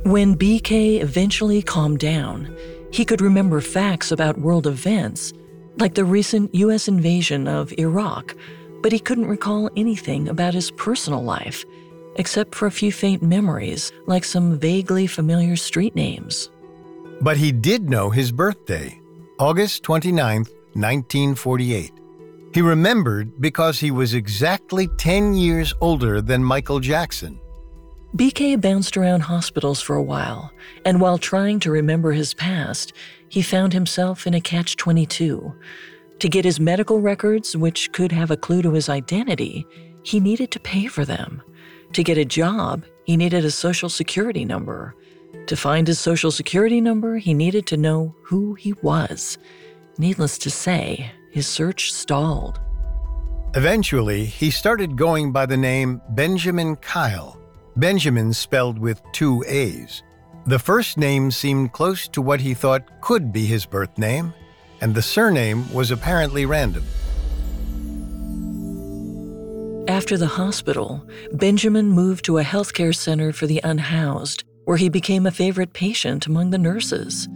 When 0.04 0.36
BK 0.36 1.02
eventually 1.02 1.60
calmed 1.60 1.98
down, 1.98 2.56
he 2.92 3.04
could 3.04 3.20
remember 3.20 3.60
facts 3.60 4.12
about 4.12 4.38
world 4.38 4.66
events, 4.66 5.32
like 5.78 5.94
the 5.94 6.04
recent 6.04 6.54
U.S. 6.54 6.86
invasion 6.86 7.48
of 7.48 7.72
Iraq, 7.78 8.36
but 8.82 8.92
he 8.92 8.98
couldn't 8.98 9.26
recall 9.26 9.70
anything 9.76 10.28
about 10.28 10.52
his 10.52 10.70
personal 10.70 11.24
life, 11.24 11.64
except 12.16 12.54
for 12.54 12.66
a 12.66 12.70
few 12.70 12.92
faint 12.92 13.22
memories, 13.22 13.90
like 14.06 14.24
some 14.24 14.58
vaguely 14.58 15.06
familiar 15.06 15.56
street 15.56 15.96
names. 15.96 16.50
But 17.22 17.38
he 17.38 17.50
did 17.50 17.88
know 17.88 18.10
his 18.10 18.30
birthday, 18.30 19.00
August 19.38 19.82
29, 19.84 20.44
1948. 20.74 21.92
He 22.52 22.60
remembered 22.60 23.40
because 23.40 23.80
he 23.80 23.90
was 23.90 24.12
exactly 24.12 24.88
10 24.98 25.34
years 25.34 25.72
older 25.80 26.20
than 26.20 26.44
Michael 26.44 26.80
Jackson. 26.80 27.40
BK 28.14 28.60
bounced 28.60 28.98
around 28.98 29.20
hospitals 29.20 29.80
for 29.80 29.96
a 29.96 30.02
while, 30.02 30.52
and 30.84 31.00
while 31.00 31.16
trying 31.16 31.58
to 31.60 31.70
remember 31.70 32.12
his 32.12 32.34
past, 32.34 32.92
he 33.30 33.40
found 33.40 33.72
himself 33.72 34.26
in 34.26 34.34
a 34.34 34.40
catch 34.40 34.76
22. 34.76 35.54
To 36.18 36.28
get 36.28 36.44
his 36.44 36.60
medical 36.60 37.00
records, 37.00 37.56
which 37.56 37.90
could 37.92 38.12
have 38.12 38.30
a 38.30 38.36
clue 38.36 38.60
to 38.60 38.72
his 38.72 38.90
identity, 38.90 39.66
he 40.02 40.20
needed 40.20 40.50
to 40.50 40.60
pay 40.60 40.88
for 40.88 41.06
them. 41.06 41.40
To 41.94 42.04
get 42.04 42.18
a 42.18 42.24
job, 42.26 42.84
he 43.04 43.16
needed 43.16 43.46
a 43.46 43.50
social 43.50 43.88
security 43.88 44.44
number. 44.44 44.94
To 45.46 45.56
find 45.56 45.88
his 45.88 45.98
social 45.98 46.30
security 46.30 46.82
number, 46.82 47.16
he 47.16 47.32
needed 47.32 47.66
to 47.68 47.78
know 47.78 48.14
who 48.24 48.52
he 48.54 48.74
was. 48.82 49.38
Needless 49.96 50.36
to 50.38 50.50
say, 50.50 51.10
his 51.30 51.46
search 51.46 51.94
stalled. 51.94 52.60
Eventually, 53.54 54.26
he 54.26 54.50
started 54.50 54.96
going 54.96 55.32
by 55.32 55.46
the 55.46 55.56
name 55.56 56.02
Benjamin 56.10 56.76
Kyle. 56.76 57.41
Benjamin 57.76 58.32
spelled 58.34 58.78
with 58.78 59.00
two 59.12 59.42
A's. 59.48 60.02
The 60.46 60.58
first 60.58 60.98
name 60.98 61.30
seemed 61.30 61.72
close 61.72 62.06
to 62.08 62.20
what 62.20 62.40
he 62.40 62.52
thought 62.52 63.00
could 63.00 63.32
be 63.32 63.46
his 63.46 63.64
birth 63.64 63.96
name, 63.96 64.34
and 64.80 64.94
the 64.94 65.02
surname 65.02 65.72
was 65.72 65.90
apparently 65.90 66.44
random. 66.44 66.84
After 69.88 70.18
the 70.18 70.26
hospital, 70.26 71.06
Benjamin 71.32 71.88
moved 71.88 72.24
to 72.26 72.38
a 72.38 72.44
healthcare 72.44 72.94
center 72.94 73.32
for 73.32 73.46
the 73.46 73.60
unhoused, 73.64 74.44
where 74.64 74.76
he 74.76 74.88
became 74.88 75.26
a 75.26 75.30
favorite 75.30 75.72
patient 75.72 76.26
among 76.26 76.50
the 76.50 76.58
nurses. 76.58 77.28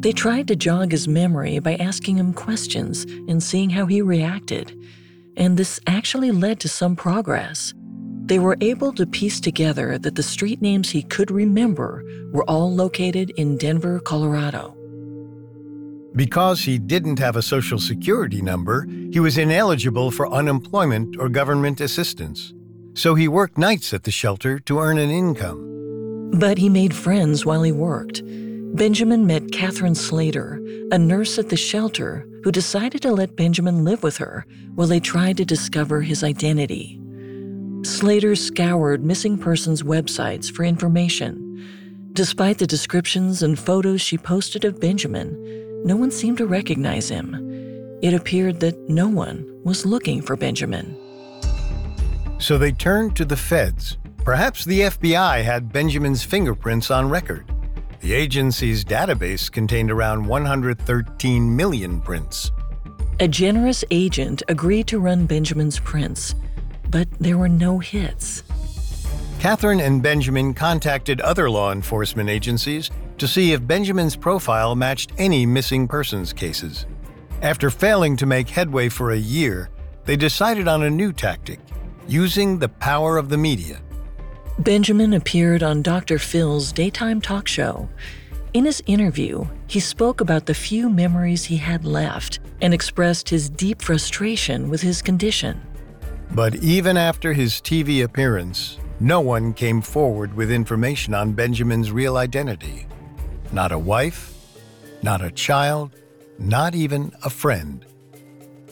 They 0.00 0.12
tried 0.12 0.48
to 0.48 0.56
jog 0.56 0.92
his 0.92 1.08
memory 1.08 1.58
by 1.58 1.76
asking 1.76 2.18
him 2.18 2.32
questions 2.32 3.04
and 3.28 3.42
seeing 3.42 3.70
how 3.70 3.86
he 3.86 4.02
reacted, 4.02 4.78
and 5.36 5.56
this 5.56 5.80
actually 5.86 6.30
led 6.30 6.60
to 6.60 6.68
some 6.68 6.94
progress. 6.94 7.74
They 8.26 8.38
were 8.38 8.56
able 8.62 8.92
to 8.94 9.04
piece 9.04 9.38
together 9.38 9.98
that 9.98 10.14
the 10.14 10.22
street 10.22 10.62
names 10.62 10.90
he 10.90 11.02
could 11.02 11.30
remember 11.30 12.02
were 12.32 12.44
all 12.44 12.74
located 12.74 13.30
in 13.36 13.58
Denver, 13.58 14.00
Colorado. 14.00 14.74
Because 16.16 16.62
he 16.62 16.78
didn't 16.78 17.18
have 17.18 17.36
a 17.36 17.42
social 17.42 17.78
security 17.78 18.40
number, 18.40 18.86
he 19.12 19.20
was 19.20 19.36
ineligible 19.36 20.10
for 20.10 20.32
unemployment 20.32 21.16
or 21.18 21.28
government 21.28 21.82
assistance. 21.82 22.54
So 22.94 23.14
he 23.14 23.28
worked 23.28 23.58
nights 23.58 23.92
at 23.92 24.04
the 24.04 24.10
shelter 24.10 24.58
to 24.60 24.78
earn 24.78 24.96
an 24.96 25.10
income. 25.10 26.30
But 26.38 26.56
he 26.56 26.70
made 26.70 26.94
friends 26.94 27.44
while 27.44 27.62
he 27.62 27.72
worked. 27.72 28.22
Benjamin 28.74 29.26
met 29.26 29.52
Catherine 29.52 29.94
Slater, 29.94 30.60
a 30.90 30.98
nurse 30.98 31.38
at 31.38 31.50
the 31.50 31.56
shelter 31.56 32.26
who 32.42 32.50
decided 32.50 33.02
to 33.02 33.12
let 33.12 33.36
Benjamin 33.36 33.84
live 33.84 34.02
with 34.02 34.16
her 34.16 34.46
while 34.76 34.88
they 34.88 35.00
tried 35.00 35.36
to 35.36 35.44
discover 35.44 36.00
his 36.00 36.24
identity. 36.24 37.00
Slater 37.84 38.34
scoured 38.34 39.04
missing 39.04 39.36
persons' 39.36 39.82
websites 39.82 40.50
for 40.50 40.64
information. 40.64 42.10
Despite 42.14 42.56
the 42.56 42.66
descriptions 42.66 43.42
and 43.42 43.58
photos 43.58 44.00
she 44.00 44.16
posted 44.16 44.64
of 44.64 44.80
Benjamin, 44.80 45.82
no 45.84 45.94
one 45.94 46.10
seemed 46.10 46.38
to 46.38 46.46
recognize 46.46 47.10
him. 47.10 47.34
It 48.00 48.14
appeared 48.14 48.60
that 48.60 48.88
no 48.88 49.06
one 49.06 49.44
was 49.64 49.84
looking 49.84 50.22
for 50.22 50.34
Benjamin. 50.34 50.96
So 52.38 52.56
they 52.56 52.72
turned 52.72 53.16
to 53.16 53.26
the 53.26 53.36
feds. 53.36 53.98
Perhaps 54.24 54.64
the 54.64 54.80
FBI 54.80 55.44
had 55.44 55.70
Benjamin's 55.70 56.24
fingerprints 56.24 56.90
on 56.90 57.10
record. 57.10 57.52
The 58.00 58.14
agency's 58.14 58.82
database 58.82 59.52
contained 59.52 59.90
around 59.90 60.26
113 60.26 61.54
million 61.54 62.00
prints. 62.00 62.50
A 63.20 63.28
generous 63.28 63.84
agent 63.90 64.42
agreed 64.48 64.86
to 64.86 64.98
run 64.98 65.26
Benjamin's 65.26 65.78
prints, 65.78 66.34
but 66.94 67.08
there 67.18 67.36
were 67.36 67.48
no 67.48 67.80
hits. 67.80 68.44
Catherine 69.40 69.80
and 69.80 70.00
Benjamin 70.00 70.54
contacted 70.54 71.20
other 71.20 71.50
law 71.50 71.72
enforcement 71.72 72.30
agencies 72.30 72.88
to 73.18 73.26
see 73.26 73.52
if 73.52 73.66
Benjamin's 73.66 74.14
profile 74.14 74.76
matched 74.76 75.10
any 75.18 75.44
missing 75.44 75.88
persons 75.88 76.32
cases. 76.32 76.86
After 77.42 77.68
failing 77.68 78.16
to 78.18 78.26
make 78.26 78.48
headway 78.48 78.88
for 78.88 79.10
a 79.10 79.16
year, 79.16 79.70
they 80.04 80.14
decided 80.14 80.68
on 80.68 80.84
a 80.84 80.90
new 80.90 81.12
tactic 81.12 81.58
using 82.06 82.60
the 82.60 82.68
power 82.68 83.18
of 83.18 83.28
the 83.28 83.38
media. 83.38 83.80
Benjamin 84.60 85.14
appeared 85.14 85.64
on 85.64 85.82
Dr. 85.82 86.20
Phil's 86.20 86.70
daytime 86.70 87.20
talk 87.20 87.48
show. 87.48 87.88
In 88.52 88.64
his 88.64 88.84
interview, 88.86 89.44
he 89.66 89.80
spoke 89.80 90.20
about 90.20 90.46
the 90.46 90.54
few 90.54 90.88
memories 90.88 91.44
he 91.44 91.56
had 91.56 91.84
left 91.84 92.38
and 92.60 92.72
expressed 92.72 93.28
his 93.28 93.50
deep 93.50 93.82
frustration 93.82 94.70
with 94.70 94.80
his 94.80 95.02
condition. 95.02 95.60
But 96.32 96.56
even 96.56 96.96
after 96.96 97.32
his 97.32 97.54
TV 97.54 98.02
appearance, 98.02 98.78
no 99.00 99.20
one 99.20 99.52
came 99.52 99.80
forward 99.80 100.34
with 100.34 100.50
information 100.50 101.14
on 101.14 101.32
Benjamin's 101.32 101.90
real 101.90 102.16
identity. 102.16 102.86
Not 103.52 103.72
a 103.72 103.78
wife, 103.78 104.32
not 105.02 105.22
a 105.22 105.30
child, 105.30 105.94
not 106.38 106.74
even 106.74 107.12
a 107.24 107.30
friend. 107.30 107.84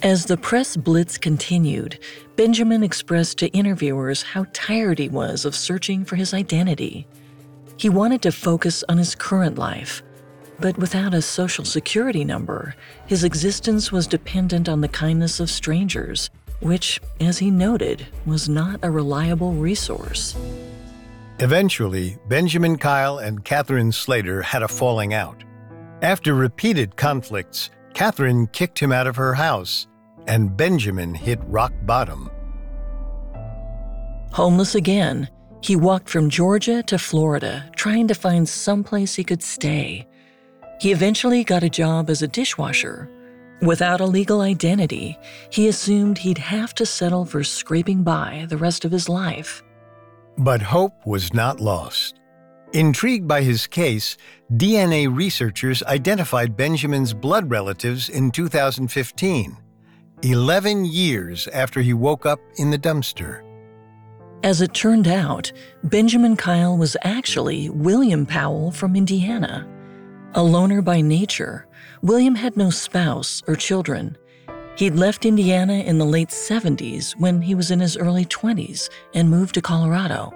As 0.02 0.25
the 0.25 0.37
press 0.37 0.76
blitz 0.76 1.16
continued, 1.16 1.99
Benjamin 2.35 2.82
expressed 2.82 3.38
to 3.38 3.49
interviewers 3.49 4.23
how 4.23 4.47
tired 4.52 4.99
he 4.99 5.09
was 5.09 5.44
of 5.44 5.54
searching 5.54 6.04
for 6.04 6.16
his 6.16 6.35
identity. 6.35 7.06
He 7.76 7.88
wanted 7.88 8.23
to 8.23 8.32
focus 8.32 8.82
on 8.88 8.99
his 8.99 9.14
current 9.14 9.59
life, 9.59 10.02
but 10.59 10.76
without 10.78 11.14
a 11.14 11.23
social 11.23 11.64
security 11.64 12.25
number, 12.25 12.75
his 13.06 13.23
existence 13.23 13.92
was 13.92 14.06
dependent 14.06 14.68
on 14.68 14.80
the 14.80 14.88
kindness 14.88 15.38
of 15.38 15.50
strangers, 15.50 16.30
which, 16.62 17.00
as 17.21 17.38
he 17.38 17.50
noted, 17.50 18.07
was 18.25 18.49
not 18.49 18.81
a 18.83 18.90
reliable 18.90 19.52
resource. 19.52 20.37
Eventually, 21.38 22.16
Benjamin 22.28 22.78
Kyle 22.78 23.19
and 23.19 23.45
Catherine 23.45 23.92
Slater 23.92 24.42
had 24.42 24.62
a 24.62 24.69
falling 24.69 25.12
out. 25.12 25.42
After 26.02 26.35
repeated 26.35 26.97
conflicts, 26.97 27.71
Catherine 27.95 28.47
kicked 28.49 28.78
him 28.78 28.92
out 28.92 29.07
of 29.07 29.16
her 29.16 29.35
house, 29.35 29.87
and 30.27 30.57
Benjamin 30.57 31.14
hit 31.14 31.40
rock 31.44 31.72
bottom. 31.83 32.31
Homeless 34.33 34.75
again, 34.75 35.29
he 35.62 35.77
walked 35.77 36.09
from 36.09 36.31
Georgia 36.31 36.83
to 36.85 36.98
Florida, 36.98 37.70
trying 37.77 38.09
to 38.09 38.14
find 38.14 38.48
someplace 38.48 39.14
he 39.14 39.25
could 39.25 39.42
stay. 39.42 40.07
He 40.81 40.90
eventually 40.90 41.44
got 41.44 41.62
a 41.62 41.70
job 41.70 42.11
as 42.11 42.22
a 42.22 42.29
dishwasher. 42.29 43.09
Without 43.62 44.01
a 44.01 44.07
legal 44.07 44.40
identity, 44.40 45.16
he 45.51 45.68
assumed 45.68 46.18
he'd 46.18 46.38
have 46.38 46.75
to 46.75 46.85
settle 46.85 47.25
for 47.25 47.44
scraping 47.44 48.03
by 48.03 48.46
the 48.48 48.57
rest 48.57 48.85
of 48.85 48.90
his 48.90 49.09
life. 49.09 49.62
But 50.37 50.61
hope 50.61 51.07
was 51.07 51.33
not 51.33 51.61
lost. 51.61 52.18
Intrigued 52.72 53.29
by 53.29 53.42
his 53.42 53.68
case, 53.68 54.16
DNA 54.53 55.14
researchers 55.14 55.81
identified 55.85 56.57
Benjamin's 56.57 57.14
blood 57.14 57.51
relatives 57.51 58.09
in 58.09 58.33
2015, 58.33 59.57
11 60.22 60.85
years 60.85 61.46
after 61.48 61.81
he 61.83 61.94
woke 61.94 62.27
up 62.27 62.40
in 62.57 62.70
the 62.70 62.79
dumpster. 62.79 63.44
As 64.42 64.61
it 64.61 64.75
turned 64.75 65.07
out, 65.07 65.53
Benjamin 65.85 66.35
Kyle 66.35 66.77
was 66.77 66.96
actually 67.03 67.70
William 67.70 68.27
Powell 68.27 68.72
from 68.72 68.96
Indiana. 68.96 69.68
A 70.35 70.42
loner 70.42 70.81
by 70.81 71.03
nature, 71.03 71.66
William 72.01 72.35
had 72.35 72.57
no 72.57 72.71
spouse 72.71 73.42
or 73.47 73.55
children. 73.55 74.16
He'd 74.77 74.95
left 74.95 75.27
Indiana 75.27 75.75
in 75.75 75.99
the 75.99 76.07
late 76.07 76.31
70s 76.31 77.12
when 77.21 77.42
he 77.42 77.55
was 77.55 77.71
in 77.71 77.81
his 77.81 77.99
early 77.99 78.25
20s 78.25 78.88
and 79.12 79.29
moved 79.29 79.55
to 79.57 79.61
Colorado. 79.61 80.33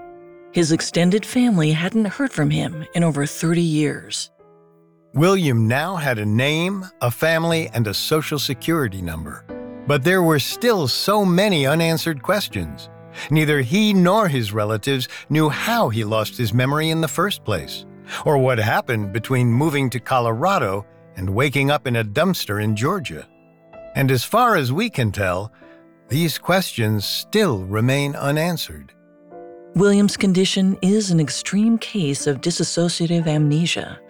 His 0.53 0.71
extended 0.71 1.25
family 1.25 1.73
hadn't 1.73 2.05
heard 2.05 2.31
from 2.31 2.51
him 2.51 2.85
in 2.95 3.05
over 3.05 3.25
30 3.25 3.63
years. 3.63 4.31
William 5.15 5.67
now 5.67 5.97
had 5.97 6.19
a 6.19 6.27
name, 6.27 6.85
a 7.01 7.11
family, 7.11 7.71
and 7.73 7.87
a 7.87 7.95
social 7.95 8.39
security 8.39 9.01
number. 9.01 9.47
But 9.87 10.05
there 10.05 10.23
were 10.23 10.39
still 10.39 10.89
so 10.89 11.25
many 11.25 11.67
unanswered 11.67 12.23
questions. 12.23 12.91
Neither 13.31 13.63
he 13.63 13.95
nor 13.95 14.29
his 14.29 14.53
relatives 14.53 15.09
knew 15.31 15.49
how 15.49 15.89
he 15.89 16.05
lost 16.05 16.37
his 16.37 16.53
memory 16.53 16.91
in 16.91 17.01
the 17.01 17.09
first 17.09 17.45
place, 17.45 17.87
or 18.25 18.39
what 18.39 18.59
happened 18.59 19.13
between 19.13 19.49
moving 19.49 19.91
to 19.91 20.01
Colorado 20.01 20.87
and 21.17 21.31
waking 21.31 21.71
up 21.71 21.87
in 21.87 21.97
a 21.97 22.05
dumpster 22.05 22.63
in 22.63 22.77
Georgia. 22.77 23.27
And 23.95 24.11
as 24.11 24.25
far 24.25 24.57
as 24.57 24.73
we 24.73 24.91
can 24.91 25.11
tell, 25.11 25.53
these 26.09 26.39
questions 26.39 27.05
still 27.05 27.65
remain 27.65 28.15
unanswered. 28.15 28.93
William's 29.75 30.17
condition 30.17 30.79
is 30.83 31.11
an 31.11 31.21
extreme 31.21 31.79
case 31.79 32.27
of 32.27 32.41
dissociative 32.41 33.27
amnesia, 33.27 34.01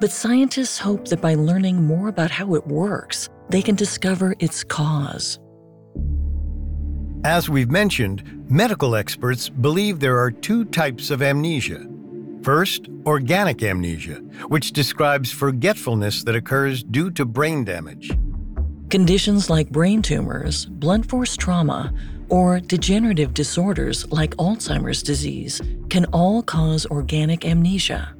but 0.00 0.10
scientists 0.10 0.78
hope 0.78 1.06
that 1.08 1.20
by 1.20 1.34
learning 1.34 1.82
more 1.82 2.08
about 2.08 2.30
how 2.30 2.54
it 2.54 2.66
works, 2.66 3.28
they 3.48 3.62
can 3.62 3.74
discover 3.74 4.34
its 4.40 4.64
cause. 4.64 5.38
As 7.24 7.48
we've 7.48 7.70
mentioned, 7.70 8.44
medical 8.50 8.96
experts 8.96 9.48
believe 9.48 10.00
there 10.00 10.18
are 10.18 10.30
two 10.30 10.64
types 10.66 11.10
of 11.10 11.22
amnesia. 11.22 11.86
First, 12.44 12.88
organic 13.06 13.62
amnesia, 13.62 14.16
which 14.48 14.72
describes 14.72 15.32
forgetfulness 15.32 16.24
that 16.24 16.36
occurs 16.36 16.84
due 16.84 17.10
to 17.12 17.24
brain 17.24 17.64
damage. 17.64 18.16
Conditions 18.90 19.48
like 19.48 19.70
brain 19.70 20.02
tumors, 20.02 20.66
blunt 20.66 21.08
force 21.08 21.36
trauma, 21.36 21.94
or 22.28 22.60
degenerative 22.60 23.32
disorders 23.32 24.06
like 24.12 24.36
Alzheimer's 24.36 25.02
disease 25.02 25.62
can 25.88 26.04
all 26.12 26.42
cause 26.42 26.84
organic 26.86 27.46
amnesia. 27.46 28.14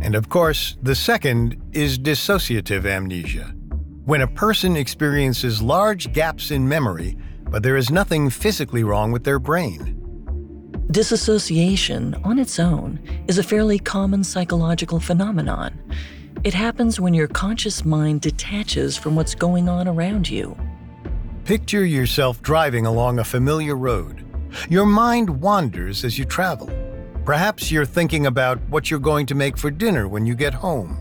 And 0.00 0.14
of 0.14 0.30
course, 0.30 0.78
the 0.82 0.94
second 0.94 1.60
is 1.72 1.98
dissociative 1.98 2.86
amnesia, 2.86 3.54
when 4.06 4.22
a 4.22 4.26
person 4.26 4.76
experiences 4.76 5.60
large 5.60 6.12
gaps 6.14 6.50
in 6.50 6.66
memory 6.66 7.18
but 7.52 7.62
there 7.62 7.76
is 7.76 7.90
nothing 7.90 8.30
physically 8.30 8.82
wrong 8.82 9.12
with 9.12 9.24
their 9.24 9.38
brain. 9.38 10.01
Disassociation, 10.90 12.14
on 12.24 12.38
its 12.38 12.58
own, 12.58 12.98
is 13.28 13.38
a 13.38 13.42
fairly 13.42 13.78
common 13.78 14.24
psychological 14.24 15.00
phenomenon. 15.00 15.78
It 16.44 16.54
happens 16.54 16.98
when 16.98 17.14
your 17.14 17.28
conscious 17.28 17.84
mind 17.84 18.20
detaches 18.20 18.96
from 18.96 19.14
what's 19.14 19.34
going 19.34 19.68
on 19.68 19.86
around 19.86 20.28
you. 20.28 20.56
Picture 21.44 21.84
yourself 21.84 22.42
driving 22.42 22.84
along 22.84 23.18
a 23.20 23.24
familiar 23.24 23.76
road. 23.76 24.24
Your 24.68 24.84
mind 24.84 25.40
wanders 25.40 26.04
as 26.04 26.18
you 26.18 26.24
travel. 26.24 26.68
Perhaps 27.24 27.70
you're 27.70 27.86
thinking 27.86 28.26
about 28.26 28.60
what 28.68 28.90
you're 28.90 29.00
going 29.00 29.26
to 29.26 29.34
make 29.34 29.56
for 29.56 29.70
dinner 29.70 30.08
when 30.08 30.26
you 30.26 30.34
get 30.34 30.52
home. 30.52 30.98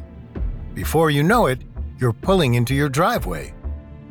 Before 0.73 1.09
you 1.09 1.23
know 1.23 1.47
it, 1.47 1.59
you're 1.97 2.13
pulling 2.13 2.53
into 2.53 2.75
your 2.75 2.89
driveway. 2.89 3.53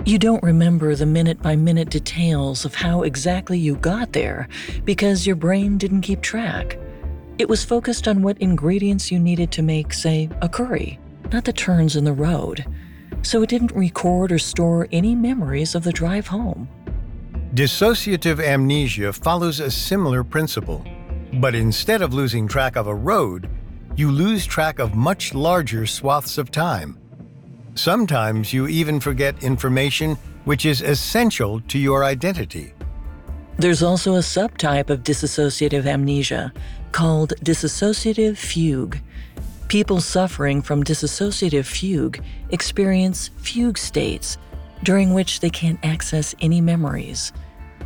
You 0.07 0.19
don't 0.19 0.43
remember 0.43 0.95
the 0.95 1.05
minute 1.05 1.43
by 1.43 1.57
minute 1.57 1.91
details 1.91 2.65
of 2.65 2.75
how 2.75 3.03
exactly 3.03 3.59
you 3.59 3.77
got 3.77 4.15
there 4.15 4.49
because 4.85 5.27
your 5.27 5.37
brain 5.37 5.77
didn't 5.77 6.01
keep 6.01 6.23
track. 6.23 6.79
It 7.37 7.51
was 7.51 7.65
focused 7.65 8.09
on 8.09 8.23
what 8.23 8.39
ingredients 8.39 9.13
you 9.13 9.19
needed 9.19 9.53
to 9.53 9.63
make, 9.63 9.93
say, 9.93 10.31
a 10.41 10.49
curry, 10.49 10.99
not 11.33 11.45
the 11.45 11.53
turns 11.53 11.97
in 11.97 12.05
the 12.05 12.15
road. 12.15 12.65
So 13.21 13.43
it 13.43 13.51
didn't 13.51 13.73
record 13.73 14.33
or 14.33 14.39
store 14.39 14.89
any 14.91 15.15
memories 15.15 15.75
of 15.75 15.85
the 15.85 15.93
drive 15.93 16.29
home. 16.29 16.67
Dissociative 17.53 18.43
amnesia 18.43 19.13
follows 19.13 19.61
a 19.61 19.71
similar 19.71 20.25
principle, 20.25 20.83
but 21.35 21.55
instead 21.55 22.01
of 22.01 22.15
losing 22.15 22.49
track 22.49 22.77
of 22.77 22.87
a 22.87 22.95
road, 22.95 23.51
you 23.97 24.11
lose 24.11 24.47
track 24.47 24.79
of 24.79 24.95
much 24.95 25.35
larger 25.35 25.85
swaths 25.87 26.39
of 26.39 26.51
time 26.51 27.00
Sometimes 27.75 28.53
you 28.53 28.67
even 28.67 29.01
forget 29.01 29.43
information 29.43 30.17
which 30.45 30.65
is 30.65 30.81
essential 30.83 31.61
to 31.63 31.79
your 31.79 32.05
identity. 32.05 32.75
There's 33.59 33.83
also 33.83 34.15
a 34.15 34.21
subtype 34.21 34.91
of 34.91 35.03
dissociative 35.03 35.87
amnesia 35.87 36.53
called 36.93 37.35
dissociative 37.45 38.37
fugue. 38.39 38.99
People 39.69 40.01
suffering 40.01 40.63
from 40.63 40.83
dissociative 40.83 41.67
fugue 41.67 42.23
experience 42.51 43.29
fugue 43.37 43.79
states 43.79 44.39
during 44.83 45.13
which 45.13 45.41
they 45.41 45.51
can't 45.51 45.79
access 45.83 46.35
any 46.41 46.61
memories. 46.61 47.33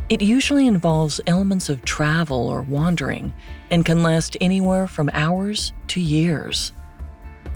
It 0.07 0.21
usually 0.21 0.67
involves 0.67 1.19
elements 1.27 1.67
of 1.69 1.83
travel 1.83 2.47
or 2.47 2.61
wandering 2.61 3.33
and 3.69 3.85
can 3.85 4.01
last 4.01 4.37
anywhere 4.39 4.87
from 4.87 5.09
hours 5.13 5.73
to 5.87 5.99
years. 5.99 6.71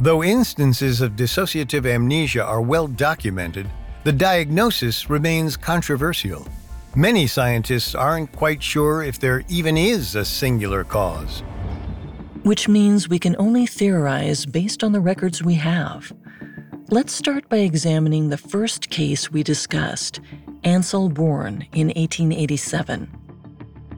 Though 0.01 0.23
instances 0.23 1.01
of 1.01 1.17
dissociative 1.17 1.85
amnesia 1.85 2.41
are 2.41 2.62
well 2.62 2.88
documented, 2.88 3.69
the 4.05 4.13
diagnosis 4.13 5.09
remains 5.09 5.57
controversial. 5.57 6.47
Many 6.95 7.27
scientists 7.27 7.95
aren't 7.95 8.31
quite 8.31 8.63
sure 8.63 9.03
if 9.03 9.19
there 9.19 9.43
even 9.49 9.77
is 9.77 10.15
a 10.15 10.23
singular 10.23 10.85
cause. 10.85 11.41
Which 12.43 12.69
means 12.69 13.09
we 13.09 13.19
can 13.19 13.35
only 13.38 13.65
theorize 13.65 14.45
based 14.45 14.85
on 14.85 14.93
the 14.93 15.01
records 15.01 15.43
we 15.43 15.55
have. 15.55 16.13
Let's 16.89 17.12
start 17.12 17.49
by 17.49 17.57
examining 17.57 18.29
the 18.29 18.38
first 18.38 18.89
case 18.89 19.29
we 19.29 19.43
discussed 19.43 20.21
Ansel 20.63 21.09
Bourne 21.09 21.67
in 21.73 21.88
1887. 21.88 23.12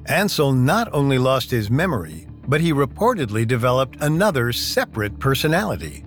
Ansel 0.07 0.51
not 0.51 0.89
only 0.93 1.19
lost 1.19 1.51
his 1.51 1.69
memory, 1.69 2.27
but 2.47 2.61
he 2.61 2.73
reportedly 2.73 3.47
developed 3.47 3.97
another 4.01 4.51
separate 4.51 5.19
personality. 5.19 6.03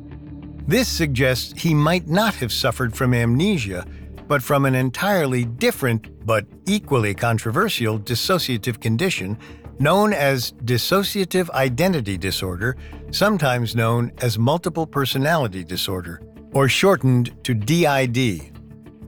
This 0.67 0.89
suggests 0.89 1.61
he 1.61 1.75
might 1.75 2.09
not 2.09 2.35
have 2.35 2.53
suffered 2.53 2.95
from 2.97 3.15
amnesia 3.15 3.87
but 4.27 4.43
from 4.43 4.65
an 4.65 4.75
entirely 4.75 5.45
different 5.45 6.27
but 6.27 6.47
equally 6.67 7.15
controversial 7.15 7.99
dissociative 7.99 8.81
condition 8.81 9.39
known 9.79 10.13
as 10.13 10.53
dissociative 10.65 11.51
identity 11.51 12.17
disorder, 12.17 12.77
sometimes 13.11 13.75
known 13.75 14.13
as 14.19 14.39
multiple 14.39 14.87
personality 14.87 15.65
disorder, 15.65 16.23
or 16.53 16.69
shortened 16.69 17.35
to 17.45 17.55
DID. 17.55 18.54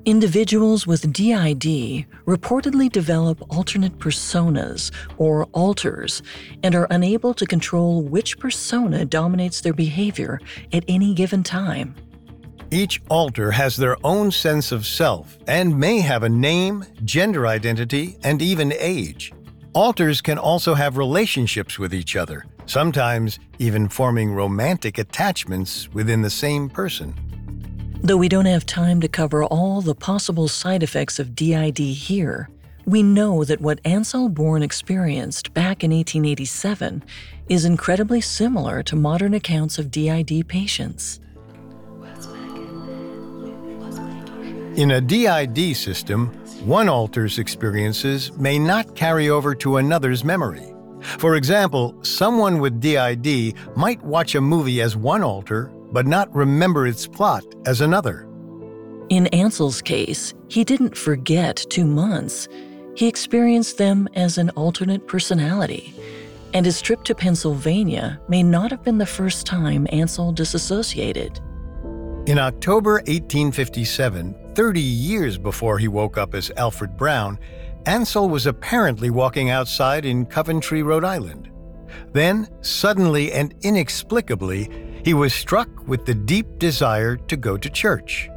Individuals 0.06 0.86
with 0.86 1.12
DID 1.12 2.06
reportedly 2.26 2.88
develop 2.92 3.42
alternate 3.52 3.98
personas, 3.98 4.92
or 5.16 5.46
alters, 5.46 6.22
and 6.62 6.76
are 6.76 6.86
unable 6.90 7.34
to 7.34 7.44
control 7.44 8.02
which 8.02 8.38
persona 8.38 9.04
dominates 9.04 9.60
their 9.60 9.72
behavior 9.72 10.38
at 10.72 10.84
any 10.86 11.12
given 11.12 11.42
time. 11.42 11.96
Each 12.70 13.02
alter 13.10 13.50
has 13.50 13.76
their 13.76 13.96
own 14.04 14.30
sense 14.30 14.70
of 14.70 14.86
self 14.86 15.38
and 15.48 15.76
may 15.76 15.98
have 15.98 16.22
a 16.22 16.28
name, 16.28 16.84
gender 17.04 17.48
identity, 17.48 18.16
and 18.22 18.40
even 18.40 18.72
age. 18.78 19.32
Alters 19.72 20.20
can 20.20 20.38
also 20.38 20.74
have 20.74 20.98
relationships 20.98 21.80
with 21.80 21.92
each 21.92 22.14
other, 22.14 22.46
sometimes 22.66 23.40
even 23.58 23.88
forming 23.88 24.32
romantic 24.32 24.98
attachments 24.98 25.92
within 25.92 26.22
the 26.22 26.30
same 26.30 26.70
person. 26.70 27.12
Though 28.02 28.16
we 28.16 28.28
don't 28.28 28.46
have 28.46 28.66
time 28.66 29.00
to 29.00 29.08
cover 29.08 29.42
all 29.44 29.80
the 29.80 29.94
possible 29.94 30.48
side 30.48 30.82
effects 30.82 31.18
of 31.18 31.34
DID 31.34 31.78
here, 31.78 32.48
we 32.84 33.02
know 33.02 33.42
that 33.42 33.60
what 33.60 33.80
Ansel 33.84 34.28
Bourne 34.28 34.62
experienced 34.62 35.52
back 35.54 35.82
in 35.82 35.90
1887 35.90 37.02
is 37.48 37.64
incredibly 37.64 38.20
similar 38.20 38.82
to 38.84 38.96
modern 38.96 39.34
accounts 39.34 39.78
of 39.78 39.90
DID 39.90 40.46
patients. 40.46 41.20
In 44.76 44.90
a 44.90 45.00
DID 45.00 45.74
system, 45.74 46.26
one 46.66 46.88
alter's 46.88 47.38
experiences 47.38 48.30
may 48.32 48.58
not 48.58 48.94
carry 48.94 49.30
over 49.30 49.54
to 49.54 49.78
another's 49.78 50.22
memory. 50.22 50.74
For 51.00 51.36
example, 51.36 51.98
someone 52.02 52.58
with 52.58 52.80
DID 52.80 53.54
might 53.74 54.02
watch 54.02 54.34
a 54.34 54.40
movie 54.40 54.82
as 54.82 54.96
one 54.96 55.22
alter, 55.22 55.70
but 55.92 56.06
not 56.06 56.34
remember 56.34 56.86
its 56.86 57.06
plot 57.06 57.44
as 57.66 57.80
another. 57.80 58.28
In 59.08 59.28
Ansel's 59.28 59.80
case, 59.80 60.34
he 60.48 60.64
didn't 60.64 60.96
forget 60.96 61.64
two 61.70 61.84
months. 61.84 62.48
He 62.96 63.06
experienced 63.06 63.78
them 63.78 64.08
as 64.14 64.36
an 64.38 64.50
alternate 64.50 65.06
personality. 65.06 65.94
And 66.54 66.66
his 66.66 66.80
trip 66.80 67.04
to 67.04 67.14
Pennsylvania 67.14 68.20
may 68.28 68.42
not 68.42 68.70
have 68.70 68.82
been 68.82 68.98
the 68.98 69.06
first 69.06 69.46
time 69.46 69.86
Ansel 69.90 70.32
disassociated. 70.32 71.40
In 72.26 72.38
October 72.38 72.94
1857, 73.06 74.34
30 74.54 74.80
years 74.80 75.38
before 75.38 75.78
he 75.78 75.86
woke 75.86 76.18
up 76.18 76.34
as 76.34 76.50
Alfred 76.56 76.96
Brown, 76.96 77.38
Ansel 77.84 78.28
was 78.28 78.46
apparently 78.46 79.10
walking 79.10 79.50
outside 79.50 80.04
in 80.04 80.26
Coventry, 80.26 80.82
Rhode 80.82 81.04
Island. 81.04 81.48
Then, 82.12 82.48
suddenly 82.62 83.30
and 83.32 83.54
inexplicably, 83.62 84.68
he 85.06 85.14
was 85.14 85.32
struck 85.32 85.86
with 85.86 86.04
the 86.04 86.12
deep 86.12 86.58
desire 86.58 87.14
to 87.14 87.36
go 87.36 87.56
to 87.56 87.70
church. 87.70 88.28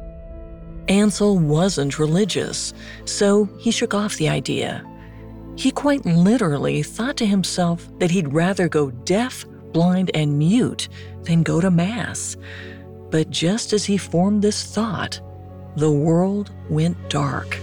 Ansel 0.86 1.36
wasn't 1.36 1.98
religious, 1.98 2.72
so 3.06 3.46
he 3.58 3.72
shook 3.72 3.92
off 3.92 4.14
the 4.18 4.28
idea. 4.28 4.86
He 5.56 5.72
quite 5.72 6.06
literally 6.06 6.84
thought 6.84 7.16
to 7.16 7.26
himself 7.26 7.88
that 7.98 8.12
he'd 8.12 8.32
rather 8.32 8.68
go 8.68 8.92
deaf, 8.92 9.44
blind, 9.72 10.12
and 10.14 10.38
mute 10.38 10.88
than 11.24 11.42
go 11.42 11.60
to 11.60 11.72
Mass. 11.72 12.36
But 13.10 13.30
just 13.30 13.72
as 13.72 13.84
he 13.84 13.96
formed 13.96 14.40
this 14.40 14.62
thought, 14.64 15.20
the 15.74 15.90
world 15.90 16.52
went 16.68 16.96
dark. 17.10 17.58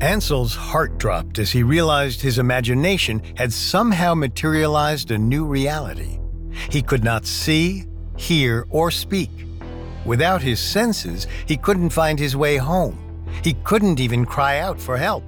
Ansel's 0.00 0.54
heart 0.54 0.96
dropped 0.96 1.38
as 1.38 1.50
he 1.50 1.62
realized 1.62 2.22
his 2.22 2.38
imagination 2.38 3.22
had 3.36 3.52
somehow 3.52 4.14
materialized 4.14 5.10
a 5.10 5.18
new 5.18 5.44
reality. 5.44 6.17
He 6.70 6.82
could 6.82 7.04
not 7.04 7.26
see, 7.26 7.84
hear, 8.16 8.66
or 8.70 8.90
speak. 8.90 9.30
Without 10.04 10.42
his 10.42 10.60
senses, 10.60 11.26
he 11.46 11.56
couldn't 11.56 11.90
find 11.90 12.18
his 12.18 12.36
way 12.36 12.56
home. 12.56 12.98
He 13.42 13.54
couldn't 13.64 14.00
even 14.00 14.24
cry 14.24 14.58
out 14.58 14.80
for 14.80 14.96
help. 14.96 15.24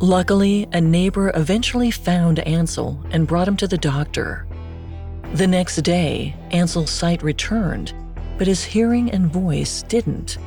Luckily, 0.00 0.66
a 0.72 0.80
neighbor 0.80 1.30
eventually 1.34 1.90
found 1.90 2.38
Ansel 2.40 3.04
and 3.10 3.26
brought 3.26 3.46
him 3.46 3.56
to 3.58 3.68
the 3.68 3.76
doctor. 3.76 4.46
The 5.34 5.46
next 5.46 5.76
day, 5.82 6.34
Ansel's 6.50 6.90
sight 6.90 7.22
returned, 7.22 7.92
but 8.38 8.46
his 8.46 8.64
hearing 8.64 9.10
and 9.10 9.30
voice 9.30 9.82
didn't. 9.82 10.38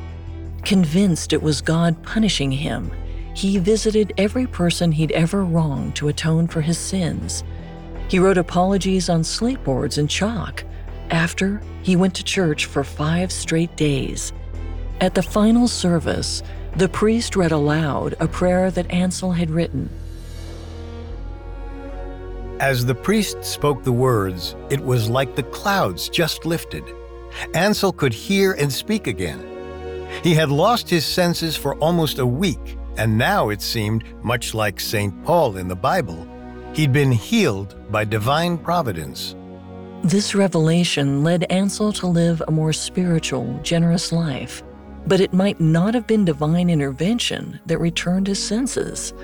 Convinced 0.64 1.32
it 1.32 1.42
was 1.42 1.60
God 1.60 2.02
punishing 2.02 2.50
him, 2.50 2.90
he 3.34 3.58
visited 3.58 4.12
every 4.16 4.46
person 4.46 4.92
he'd 4.92 5.12
ever 5.12 5.44
wronged 5.44 5.96
to 5.96 6.08
atone 6.08 6.46
for 6.46 6.60
his 6.60 6.78
sins. 6.78 7.44
He 8.08 8.18
wrote 8.18 8.38
apologies 8.38 9.08
on 9.08 9.24
slate-boards 9.24 9.98
in 9.98 10.08
chalk. 10.08 10.64
After, 11.10 11.60
he 11.82 11.96
went 11.96 12.14
to 12.14 12.24
church 12.24 12.66
for 12.66 12.84
five 12.84 13.32
straight 13.32 13.76
days. 13.76 14.32
At 15.00 15.14
the 15.14 15.22
final 15.22 15.68
service, 15.68 16.42
the 16.76 16.88
priest 16.88 17.36
read 17.36 17.52
aloud 17.52 18.14
a 18.20 18.28
prayer 18.28 18.70
that 18.70 18.90
Ansel 18.90 19.32
had 19.32 19.50
written. 19.50 19.90
As 22.60 22.86
the 22.86 22.94
priest 22.94 23.44
spoke 23.44 23.82
the 23.82 23.92
words, 23.92 24.54
it 24.70 24.80
was 24.80 25.10
like 25.10 25.34
the 25.34 25.42
clouds 25.42 26.08
just 26.08 26.46
lifted. 26.46 26.84
Ansel 27.54 27.92
could 27.92 28.14
hear 28.14 28.52
and 28.52 28.72
speak 28.72 29.06
again. 29.06 29.44
He 30.22 30.34
had 30.34 30.50
lost 30.50 30.88
his 30.88 31.04
senses 31.04 31.56
for 31.56 31.74
almost 31.76 32.18
a 32.18 32.26
week, 32.26 32.78
and 32.96 33.18
now 33.18 33.48
it 33.48 33.60
seemed, 33.60 34.04
much 34.22 34.54
like 34.54 34.78
St. 34.78 35.24
Paul 35.24 35.56
in 35.56 35.66
the 35.66 35.76
Bible, 35.76 36.26
he'd 36.74 36.92
been 36.92 37.12
healed 37.12 37.90
by 37.90 38.04
divine 38.04 38.58
providence. 38.58 39.36
This 40.02 40.34
revelation 40.34 41.22
led 41.22 41.44
Ansel 41.50 41.92
to 41.94 42.06
live 42.06 42.42
a 42.46 42.50
more 42.50 42.72
spiritual, 42.72 43.58
generous 43.62 44.12
life, 44.12 44.62
but 45.06 45.20
it 45.20 45.32
might 45.32 45.60
not 45.60 45.94
have 45.94 46.06
been 46.06 46.24
divine 46.24 46.68
intervention 46.68 47.58
that 47.66 47.78
returned 47.78 48.26
his 48.26 48.42
senses. 48.42 49.14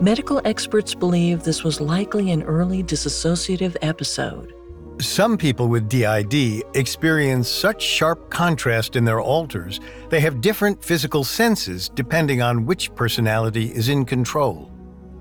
Medical 0.00 0.40
experts 0.44 0.94
believe 0.94 1.42
this 1.42 1.64
was 1.64 1.80
likely 1.80 2.30
an 2.30 2.42
early 2.44 2.82
dissociative 2.82 3.76
episode. 3.82 4.54
Some 5.00 5.38
people 5.38 5.68
with 5.68 5.88
DID 5.88 6.62
experience 6.74 7.48
such 7.48 7.82
sharp 7.82 8.30
contrast 8.30 8.96
in 8.96 9.04
their 9.04 9.20
alters, 9.20 9.80
they 10.10 10.20
have 10.20 10.42
different 10.42 10.84
physical 10.84 11.24
senses 11.24 11.88
depending 11.88 12.42
on 12.42 12.66
which 12.66 12.94
personality 12.94 13.66
is 13.74 13.88
in 13.88 14.04
control. 14.04 14.69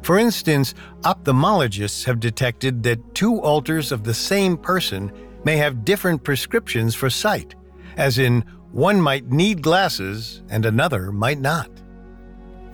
For 0.01 0.17
instance, 0.17 0.73
ophthalmologists 1.01 2.05
have 2.05 2.19
detected 2.19 2.83
that 2.83 3.13
two 3.13 3.41
alters 3.41 3.91
of 3.91 4.03
the 4.03 4.13
same 4.13 4.57
person 4.57 5.12
may 5.43 5.57
have 5.57 5.85
different 5.85 6.23
prescriptions 6.23 6.95
for 6.95 7.09
sight, 7.09 7.55
as 7.97 8.17
in, 8.17 8.43
one 8.71 9.01
might 9.01 9.31
need 9.31 9.62
glasses 9.62 10.43
and 10.49 10.65
another 10.65 11.12
might 11.12 11.39
not. 11.39 11.69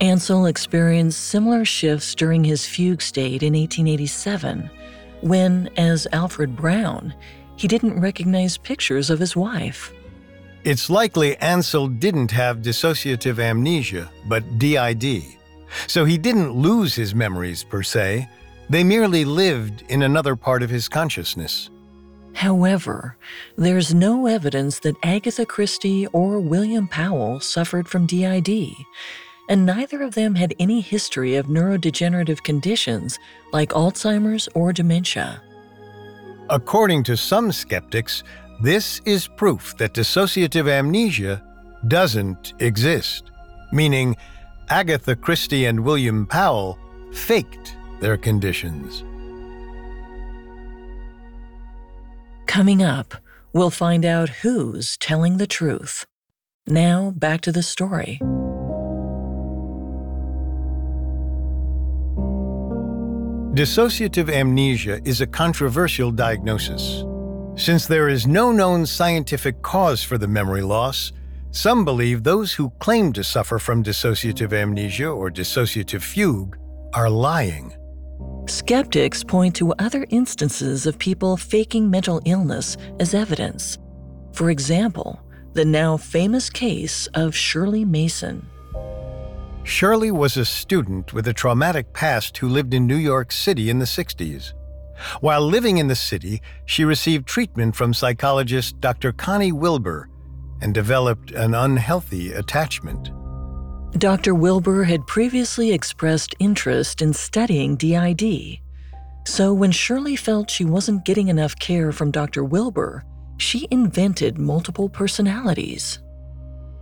Ansel 0.00 0.46
experienced 0.46 1.20
similar 1.20 1.64
shifts 1.64 2.14
during 2.14 2.44
his 2.44 2.66
fugue 2.66 3.00
state 3.00 3.42
in 3.42 3.54
1887, 3.54 4.70
when, 5.22 5.70
as 5.76 6.06
Alfred 6.12 6.54
Brown, 6.54 7.14
he 7.56 7.66
didn't 7.66 7.98
recognize 7.98 8.58
pictures 8.58 9.08
of 9.08 9.18
his 9.18 9.34
wife. 9.34 9.92
It's 10.64 10.90
likely 10.90 11.36
Ansel 11.38 11.88
didn't 11.88 12.30
have 12.32 12.58
dissociative 12.58 13.38
amnesia, 13.38 14.10
but 14.26 14.58
DID. 14.58 15.24
So 15.86 16.04
he 16.04 16.18
didn't 16.18 16.52
lose 16.52 16.94
his 16.94 17.14
memories 17.14 17.64
per 17.64 17.82
se, 17.82 18.28
they 18.68 18.82
merely 18.82 19.24
lived 19.24 19.84
in 19.88 20.02
another 20.02 20.36
part 20.36 20.62
of 20.62 20.70
his 20.70 20.88
consciousness. 20.88 21.70
However, 22.34 23.16
there's 23.56 23.94
no 23.94 24.26
evidence 24.26 24.80
that 24.80 24.96
Agatha 25.02 25.46
Christie 25.46 26.06
or 26.08 26.38
William 26.38 26.86
Powell 26.86 27.40
suffered 27.40 27.88
from 27.88 28.06
DID, 28.06 28.72
and 29.48 29.64
neither 29.64 30.02
of 30.02 30.14
them 30.14 30.34
had 30.34 30.54
any 30.58 30.80
history 30.80 31.36
of 31.36 31.46
neurodegenerative 31.46 32.42
conditions 32.42 33.18
like 33.52 33.70
Alzheimer's 33.70 34.48
or 34.54 34.72
dementia. 34.72 35.40
According 36.50 37.04
to 37.04 37.16
some 37.16 37.52
skeptics, 37.52 38.22
this 38.60 39.00
is 39.04 39.28
proof 39.28 39.76
that 39.78 39.94
dissociative 39.94 40.68
amnesia 40.68 41.42
doesn't 41.88 42.54
exist, 42.58 43.30
meaning 43.72 44.16
Agatha 44.68 45.14
Christie 45.14 45.66
and 45.66 45.80
William 45.80 46.26
Powell 46.26 46.78
faked 47.12 47.76
their 48.00 48.16
conditions. 48.16 49.04
Coming 52.46 52.82
up, 52.82 53.14
we'll 53.52 53.70
find 53.70 54.04
out 54.04 54.28
who's 54.28 54.96
telling 54.96 55.36
the 55.36 55.46
truth. 55.46 56.04
Now, 56.66 57.12
back 57.14 57.42
to 57.42 57.52
the 57.52 57.62
story. 57.62 58.18
Dissociative 63.54 64.30
amnesia 64.30 65.00
is 65.04 65.20
a 65.20 65.26
controversial 65.26 66.10
diagnosis. 66.10 67.04
Since 67.54 67.86
there 67.86 68.08
is 68.08 68.26
no 68.26 68.52
known 68.52 68.84
scientific 68.84 69.62
cause 69.62 70.02
for 70.02 70.18
the 70.18 70.28
memory 70.28 70.60
loss, 70.60 71.12
some 71.50 71.84
believe 71.84 72.22
those 72.22 72.52
who 72.52 72.70
claim 72.78 73.12
to 73.14 73.24
suffer 73.24 73.58
from 73.58 73.82
dissociative 73.82 74.52
amnesia 74.52 75.08
or 75.08 75.30
dissociative 75.30 76.02
fugue 76.02 76.58
are 76.92 77.08
lying. 77.10 77.74
Skeptics 78.46 79.24
point 79.24 79.54
to 79.56 79.74
other 79.78 80.06
instances 80.10 80.86
of 80.86 80.98
people 80.98 81.36
faking 81.36 81.90
mental 81.90 82.20
illness 82.24 82.76
as 83.00 83.14
evidence. 83.14 83.78
For 84.32 84.50
example, 84.50 85.20
the 85.54 85.64
now 85.64 85.96
famous 85.96 86.50
case 86.50 87.06
of 87.14 87.34
Shirley 87.34 87.84
Mason. 87.84 88.46
Shirley 89.64 90.12
was 90.12 90.36
a 90.36 90.44
student 90.44 91.12
with 91.12 91.26
a 91.26 91.32
traumatic 91.32 91.92
past 91.92 92.36
who 92.38 92.48
lived 92.48 92.72
in 92.72 92.86
New 92.86 92.96
York 92.96 93.32
City 93.32 93.68
in 93.68 93.78
the 93.78 93.84
60s. 93.84 94.52
While 95.20 95.42
living 95.42 95.78
in 95.78 95.88
the 95.88 95.96
city, 95.96 96.40
she 96.66 96.84
received 96.84 97.26
treatment 97.26 97.74
from 97.74 97.92
psychologist 97.92 98.80
Dr. 98.80 99.12
Connie 99.12 99.52
Wilbur 99.52 100.08
and 100.60 100.74
developed 100.74 101.30
an 101.32 101.54
unhealthy 101.54 102.32
attachment. 102.32 103.10
Dr. 103.98 104.34
Wilbur 104.34 104.84
had 104.84 105.06
previously 105.06 105.72
expressed 105.72 106.34
interest 106.38 107.00
in 107.00 107.12
studying 107.12 107.76
DID. 107.76 108.58
So 109.26 109.52
when 109.54 109.72
Shirley 109.72 110.16
felt 110.16 110.50
she 110.50 110.64
wasn't 110.64 111.04
getting 111.04 111.28
enough 111.28 111.58
care 111.58 111.92
from 111.92 112.10
Dr. 112.10 112.44
Wilbur, 112.44 113.04
she 113.38 113.66
invented 113.70 114.38
multiple 114.38 114.88
personalities. 114.88 115.98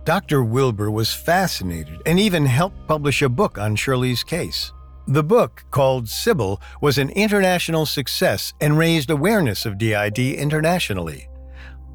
Dr. 0.03 0.43
Wilbur 0.43 0.91
was 0.91 1.13
fascinated 1.13 2.01
and 2.05 2.19
even 2.19 2.45
helped 2.45 2.87
publish 2.87 3.21
a 3.21 3.29
book 3.29 3.57
on 3.57 3.75
Shirley's 3.75 4.23
case. 4.23 4.71
The 5.07 5.23
book, 5.23 5.63
called 5.71 6.07
Sybil, 6.09 6.61
was 6.81 6.97
an 6.97 7.09
international 7.11 7.85
success 7.85 8.53
and 8.61 8.77
raised 8.77 9.09
awareness 9.09 9.65
of 9.65 9.77
DID 9.77 10.19
internationally. 10.19 11.27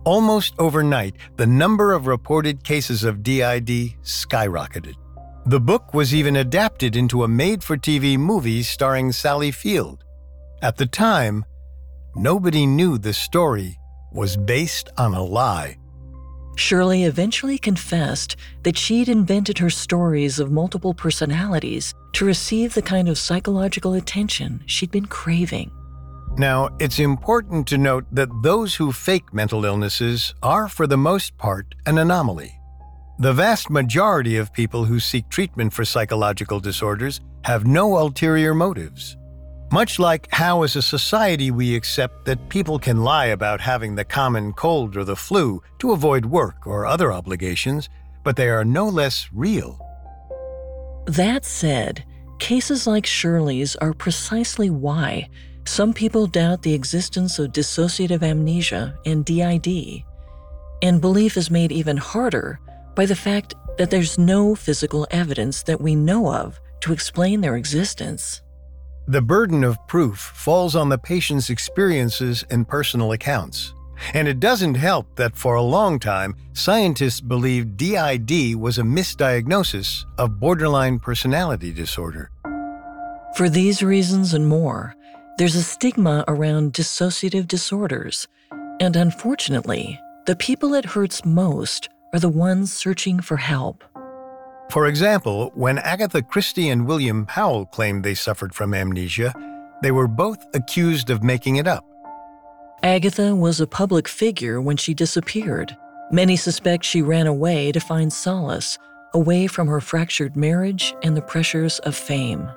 Almost 0.04 0.54
overnight, 0.58 1.16
the 1.36 1.46
number 1.46 1.92
of 1.92 2.06
reported 2.06 2.64
cases 2.64 3.04
of 3.04 3.22
DID 3.22 3.96
skyrocketed. 4.02 4.94
The 5.46 5.60
book 5.60 5.92
was 5.92 6.14
even 6.14 6.36
adapted 6.36 6.96
into 6.96 7.22
a 7.22 7.28
made 7.28 7.62
for 7.62 7.76
TV 7.76 8.18
movie 8.18 8.62
starring 8.62 9.12
Sally 9.12 9.50
Field. 9.50 10.04
At 10.62 10.76
the 10.76 10.86
time, 10.86 11.44
nobody 12.14 12.66
knew 12.66 12.96
the 12.96 13.12
story 13.12 13.78
was 14.12 14.36
based 14.36 14.88
on 14.96 15.14
a 15.14 15.22
lie. 15.22 15.76
Shirley 16.56 17.04
eventually 17.04 17.58
confessed 17.58 18.36
that 18.62 18.76
she'd 18.76 19.08
invented 19.08 19.58
her 19.58 19.70
stories 19.70 20.38
of 20.38 20.50
multiple 20.50 20.94
personalities 20.94 21.94
to 22.12 22.24
receive 22.24 22.74
the 22.74 22.82
kind 22.82 23.08
of 23.08 23.18
psychological 23.18 23.94
attention 23.94 24.62
she'd 24.66 24.90
been 24.90 25.06
craving. 25.06 25.70
Now, 26.38 26.70
it's 26.78 26.98
important 26.98 27.66
to 27.68 27.78
note 27.78 28.06
that 28.12 28.42
those 28.42 28.74
who 28.74 28.92
fake 28.92 29.34
mental 29.34 29.64
illnesses 29.64 30.34
are, 30.42 30.68
for 30.68 30.86
the 30.86 30.96
most 30.96 31.36
part, 31.36 31.74
an 31.86 31.98
anomaly. 31.98 32.58
The 33.18 33.32
vast 33.32 33.68
majority 33.68 34.36
of 34.36 34.52
people 34.52 34.84
who 34.84 35.00
seek 35.00 35.28
treatment 35.28 35.72
for 35.72 35.84
psychological 35.84 36.60
disorders 36.60 37.20
have 37.44 37.66
no 37.66 37.98
ulterior 37.98 38.54
motives. 38.54 39.16
Much 39.72 39.98
like 39.98 40.26
how, 40.32 40.62
as 40.62 40.74
a 40.76 40.82
society, 40.82 41.50
we 41.50 41.76
accept 41.76 42.24
that 42.24 42.48
people 42.48 42.78
can 42.78 43.04
lie 43.04 43.26
about 43.26 43.60
having 43.60 43.94
the 43.94 44.04
common 44.04 44.52
cold 44.52 44.96
or 44.96 45.04
the 45.04 45.14
flu 45.14 45.62
to 45.78 45.92
avoid 45.92 46.24
work 46.24 46.66
or 46.66 46.86
other 46.86 47.12
obligations, 47.12 47.88
but 48.24 48.36
they 48.36 48.48
are 48.48 48.64
no 48.64 48.88
less 48.88 49.28
real. 49.32 49.78
That 51.06 51.44
said, 51.44 52.04
cases 52.38 52.86
like 52.86 53.06
Shirley's 53.06 53.76
are 53.76 53.92
precisely 53.92 54.70
why 54.70 55.28
some 55.66 55.92
people 55.92 56.26
doubt 56.26 56.62
the 56.62 56.74
existence 56.74 57.38
of 57.38 57.52
dissociative 57.52 58.22
amnesia 58.22 58.98
and 59.04 59.24
DID. 59.24 60.04
And 60.82 61.00
belief 61.00 61.36
is 61.36 61.50
made 61.50 61.72
even 61.72 61.96
harder 61.96 62.58
by 62.94 63.06
the 63.06 63.16
fact 63.16 63.54
that 63.78 63.90
there's 63.90 64.18
no 64.18 64.54
physical 64.54 65.06
evidence 65.10 65.62
that 65.64 65.80
we 65.80 65.94
know 65.94 66.32
of 66.32 66.60
to 66.80 66.92
explain 66.92 67.40
their 67.40 67.56
existence. 67.56 68.42
The 69.06 69.22
burden 69.22 69.64
of 69.64 69.78
proof 69.88 70.18
falls 70.18 70.76
on 70.76 70.88
the 70.88 70.98
patient's 70.98 71.50
experiences 71.50 72.44
and 72.50 72.66
personal 72.66 73.12
accounts. 73.12 73.74
And 74.14 74.26
it 74.28 74.40
doesn't 74.40 74.76
help 74.76 75.16
that 75.16 75.36
for 75.36 75.56
a 75.56 75.62
long 75.62 75.98
time, 75.98 76.36
scientists 76.54 77.20
believed 77.20 77.76
DID 77.76 78.56
was 78.56 78.78
a 78.78 78.82
misdiagnosis 78.82 80.04
of 80.16 80.40
borderline 80.40 80.98
personality 80.98 81.72
disorder. 81.72 82.30
For 83.34 83.48
these 83.48 83.82
reasons 83.82 84.34
and 84.34 84.48
more, 84.48 84.94
there's 85.38 85.56
a 85.56 85.62
stigma 85.62 86.24
around 86.28 86.72
dissociative 86.72 87.48
disorders. 87.48 88.28
And 88.80 88.96
unfortunately, 88.96 89.98
the 90.26 90.36
people 90.36 90.74
it 90.74 90.84
hurts 90.84 91.24
most 91.24 91.88
are 92.12 92.20
the 92.20 92.28
ones 92.28 92.72
searching 92.72 93.20
for 93.20 93.36
help. 93.36 93.84
For 94.70 94.86
example, 94.86 95.50
when 95.54 95.78
Agatha 95.78 96.22
Christie 96.22 96.68
and 96.68 96.86
William 96.86 97.26
Powell 97.26 97.66
claimed 97.66 98.04
they 98.04 98.14
suffered 98.14 98.54
from 98.54 98.72
amnesia, 98.72 99.34
they 99.82 99.90
were 99.90 100.06
both 100.06 100.46
accused 100.54 101.10
of 101.10 101.24
making 101.24 101.56
it 101.56 101.66
up. 101.66 101.84
Agatha 102.82 103.34
was 103.34 103.60
a 103.60 103.66
public 103.66 104.08
figure 104.08 104.60
when 104.60 104.76
she 104.76 104.94
disappeared. 104.94 105.76
Many 106.10 106.36
suspect 106.36 106.84
she 106.84 107.02
ran 107.02 107.26
away 107.26 107.72
to 107.72 107.80
find 107.80 108.12
solace, 108.12 108.78
away 109.12 109.46
from 109.46 109.68
her 109.68 109.80
fractured 109.80 110.36
marriage 110.36 110.94
and 111.02 111.16
the 111.16 111.22
pressures 111.22 111.78
of 111.80 111.96
fame. 111.96 112.48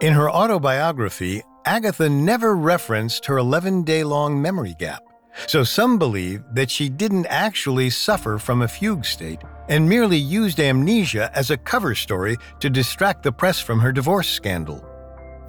In 0.00 0.14
her 0.14 0.30
autobiography, 0.30 1.42
Agatha 1.64 2.08
never 2.08 2.56
referenced 2.56 3.26
her 3.26 3.38
11 3.38 3.82
day 3.82 4.02
long 4.02 4.40
memory 4.40 4.74
gap. 4.78 5.02
So 5.46 5.62
some 5.62 5.98
believe 5.98 6.42
that 6.52 6.70
she 6.70 6.88
didn't 6.88 7.26
actually 7.26 7.90
suffer 7.90 8.38
from 8.38 8.62
a 8.62 8.68
fugue 8.68 9.04
state 9.04 9.40
and 9.68 9.88
merely 9.88 10.16
used 10.16 10.58
amnesia 10.58 11.30
as 11.34 11.50
a 11.50 11.56
cover 11.56 11.94
story 11.94 12.36
to 12.60 12.70
distract 12.70 13.22
the 13.22 13.32
press 13.32 13.60
from 13.60 13.78
her 13.78 13.92
divorce 13.92 14.28
scandal. 14.28 14.84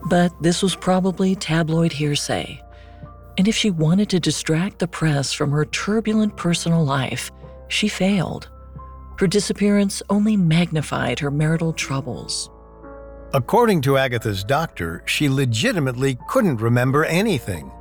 But 0.10 0.32
this 0.41 0.62
was 0.62 0.76
probably 0.76 1.36
tabloid 1.36 1.91
hearsay. 1.91 2.62
And 3.38 3.47
if 3.47 3.56
she 3.56 3.71
wanted 3.71 4.10
to 4.10 4.19
distract 4.19 4.80
the 4.80 4.88
press 4.88 5.34
from 5.34 5.52
her 5.52 5.65
turbulent 5.65 6.36
personal 6.38 6.84
life, 6.84 7.32
she 7.69 7.88
failed. 7.88 8.50
Her 9.17 9.28
disappearance 9.28 10.04
only 10.10 10.36
magnified 10.36 11.19
her 11.19 11.32
marital 11.32 11.74
troubles. 11.74 12.50
According 13.33 13.81
to 13.81 13.97
Agatha's 13.97 14.43
doctor, 14.43 15.03
she 15.05 15.29
legitimately 15.29 16.17
couldn't 16.27 16.57
remember 16.57 17.05
anything 17.05 17.71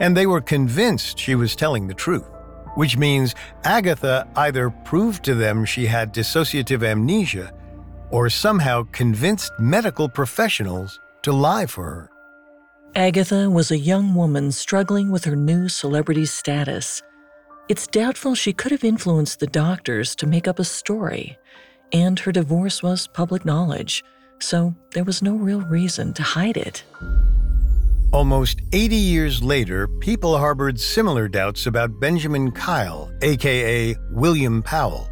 and 0.00 0.16
they 0.16 0.26
were 0.26 0.40
convinced 0.40 1.18
she 1.18 1.34
was 1.34 1.56
telling 1.56 1.86
the 1.86 1.94
truth, 1.94 2.28
which 2.74 2.96
means 2.96 3.34
Agatha 3.64 4.28
either 4.36 4.70
proved 4.70 5.24
to 5.24 5.34
them 5.34 5.64
she 5.64 5.86
had 5.86 6.12
dissociative 6.12 6.84
amnesia 6.84 7.52
or 8.10 8.30
somehow 8.30 8.84
convinced 8.92 9.52
medical 9.58 10.08
professionals 10.08 11.00
to 11.22 11.32
lie 11.32 11.66
for 11.66 11.84
her. 11.84 12.10
Agatha 12.94 13.50
was 13.50 13.70
a 13.70 13.78
young 13.78 14.14
woman 14.14 14.52
struggling 14.52 15.10
with 15.10 15.24
her 15.24 15.36
new 15.36 15.68
celebrity 15.68 16.24
status. 16.24 17.02
It's 17.68 17.86
doubtful 17.86 18.34
she 18.34 18.52
could 18.52 18.70
have 18.70 18.84
influenced 18.84 19.40
the 19.40 19.46
doctors 19.46 20.14
to 20.16 20.26
make 20.26 20.48
up 20.48 20.58
a 20.58 20.64
story, 20.64 21.36
and 21.92 22.18
her 22.20 22.32
divorce 22.32 22.82
was 22.82 23.08
public 23.08 23.44
knowledge, 23.44 24.04
so 24.38 24.74
there 24.92 25.04
was 25.04 25.22
no 25.22 25.34
real 25.34 25.60
reason 25.62 26.12
to 26.14 26.22
hide 26.22 26.56
it. 26.56 26.84
Almost 28.12 28.62
80 28.72 28.96
years 28.96 29.42
later, 29.42 29.88
people 29.88 30.38
harbored 30.38 30.80
similar 30.80 31.28
doubts 31.28 31.66
about 31.66 32.00
Benjamin 32.00 32.50
Kyle, 32.52 33.10
aka 33.22 33.94
William 34.12 34.62
Powell. 34.62 35.10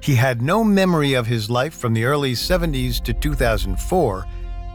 He 0.00 0.14
had 0.14 0.42
no 0.42 0.62
memory 0.62 1.14
of 1.14 1.26
his 1.26 1.50
life 1.50 1.74
from 1.74 1.94
the 1.94 2.04
early 2.04 2.34
70s 2.34 3.02
to 3.04 3.12
2004, 3.12 4.24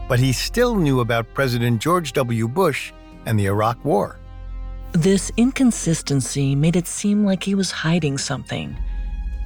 but 0.08 0.18
he 0.18 0.32
still 0.32 0.74
knew 0.74 1.00
about 1.00 1.32
President 1.32 1.80
George 1.80 2.12
W. 2.12 2.48
Bush 2.48 2.92
and 3.26 3.38
the 3.38 3.46
Iraq 3.46 3.82
War. 3.84 4.18
This 4.92 5.32
inconsistency 5.38 6.54
made 6.54 6.76
it 6.76 6.86
seem 6.86 7.24
like 7.24 7.42
he 7.42 7.54
was 7.54 7.70
hiding 7.70 8.18
something. 8.18 8.76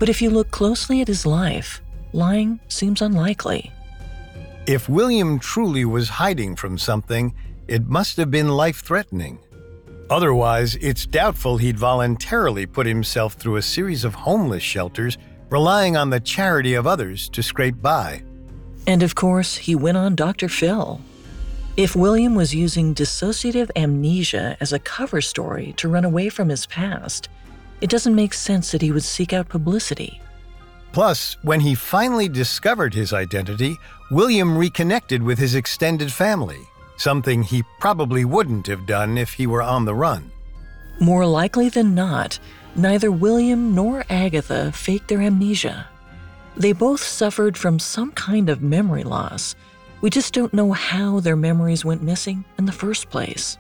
But 0.01 0.09
if 0.09 0.21
you 0.21 0.31
look 0.31 0.51
closely 0.51 1.01
at 1.01 1.09
his 1.09 1.25
life, 1.25 1.81
lying 2.13 2.59
seems 2.67 3.01
unlikely. 3.01 3.71
If 4.67 4.89
William 4.89 5.39
truly 5.39 5.85
was 5.85 6.09
hiding 6.09 6.57
from 6.57 6.77
something, 6.77 7.33
it 7.69 7.87
must 7.87 8.17
have 8.17 8.33
been 8.33 8.49
life 8.49 8.81
threatening. 8.81 9.39
Otherwise, 10.11 10.75
it's 10.81 11.07
doubtful 11.07 11.59
he'd 11.59 11.79
voluntarily 11.79 12.67
put 12.67 12.85
himself 12.85 13.35
through 13.35 13.57
a 13.57 13.63
series 13.63 14.03
of 14.03 14.17
homeless 14.17 14.65
shelters, 14.65 15.19
relying 15.51 15.97
on 15.97 16.11
the 16.11 16.19
charity 16.19 16.75
of 16.75 16.85
others 16.85 17.29
to 17.29 17.45
scrape 17.45 17.81
by. 17.81 18.25
And 18.89 19.05
of 19.05 19.15
course, 19.15 19.55
he 19.55 19.77
went 19.77 19.99
on 19.99 20.17
Dr. 20.17 20.49
Phil. 20.49 21.01
If 21.77 21.95
William 21.95 22.35
was 22.35 22.53
using 22.53 22.93
dissociative 22.93 23.71
amnesia 23.77 24.57
as 24.59 24.73
a 24.73 24.81
cover 24.81 25.21
story 25.21 25.75
to 25.77 25.89
run 25.89 26.05
away 26.05 26.29
from 26.29 26.49
his 26.49 26.67
past, 26.67 27.29
it 27.81 27.91
doesn't 27.91 28.17
make 28.17 28.35
sense 28.35 28.73
that 28.73 28.83
he 28.83 28.91
would 28.91 29.05
seek 29.05 29.33
out 29.33 29.49
publicity. 29.49 30.21
Plus, 30.93 31.37
when 31.43 31.61
he 31.61 31.75
finally 31.75 32.27
discovered 32.27 32.95
his 32.95 33.13
identity, 33.13 33.77
William 34.11 34.57
reconnected 34.57 35.21
with 35.21 35.37
his 35.37 35.57
extended 35.57 36.13
family, 36.13 36.69
something 36.97 37.43
he 37.43 37.65
probably 37.81 38.25
wouldn't 38.25 38.69
have 38.69 38.87
done 38.87 39.19
if 39.19 39.33
he 39.33 39.49
were 39.49 39.63
on 39.63 39.85
the 39.85 39.95
run. 39.95 40.31
More 41.01 41.27
likely 41.27 41.69
than 41.69 41.93
not, 41.93 42.39
neither 42.77 43.11
William 43.11 43.75
nor 43.75 44.05
Agatha 44.09 44.71
faked 44.71 45.09
their 45.09 45.21
amnesia. 45.21 45.89
They 46.57 46.73
both 46.73 47.03
suffered 47.03 47.59
from 47.59 47.81
some 47.81 48.13
kind 48.13 48.49
of 48.49 48.63
memory 48.63 49.03
loss. 49.03 49.57
We 50.01 50.11
just 50.11 50.33
don't 50.33 50.55
know 50.55 50.71
how 50.71 51.19
their 51.19 51.35
memories 51.35 51.85
went 51.85 52.01
missing 52.01 52.45
in 52.59 52.67
the 52.67 52.73
first 52.73 53.11
place. 53.11 53.59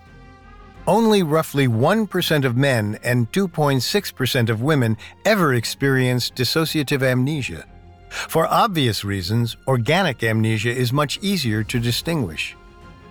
Only 0.87 1.25
roughly 1.25 1.67
1% 1.67 2.45
of 2.45 2.57
men 2.57 3.01
and 3.03 3.31
2.6% 3.33 4.49
of 4.49 4.63
women 4.63 4.97
ever 5.25 5.55
experience 5.55 6.31
dissociative 6.31 7.03
amnesia. 7.03 7.67
For 8.09 8.47
obvious 8.47 9.05
reasons, 9.05 9.57
organic 9.67 10.23
amnesia 10.23 10.71
is 10.71 10.93
much 10.93 11.19
easier 11.23 11.63
to 11.65 11.79
distinguish. 11.79 12.57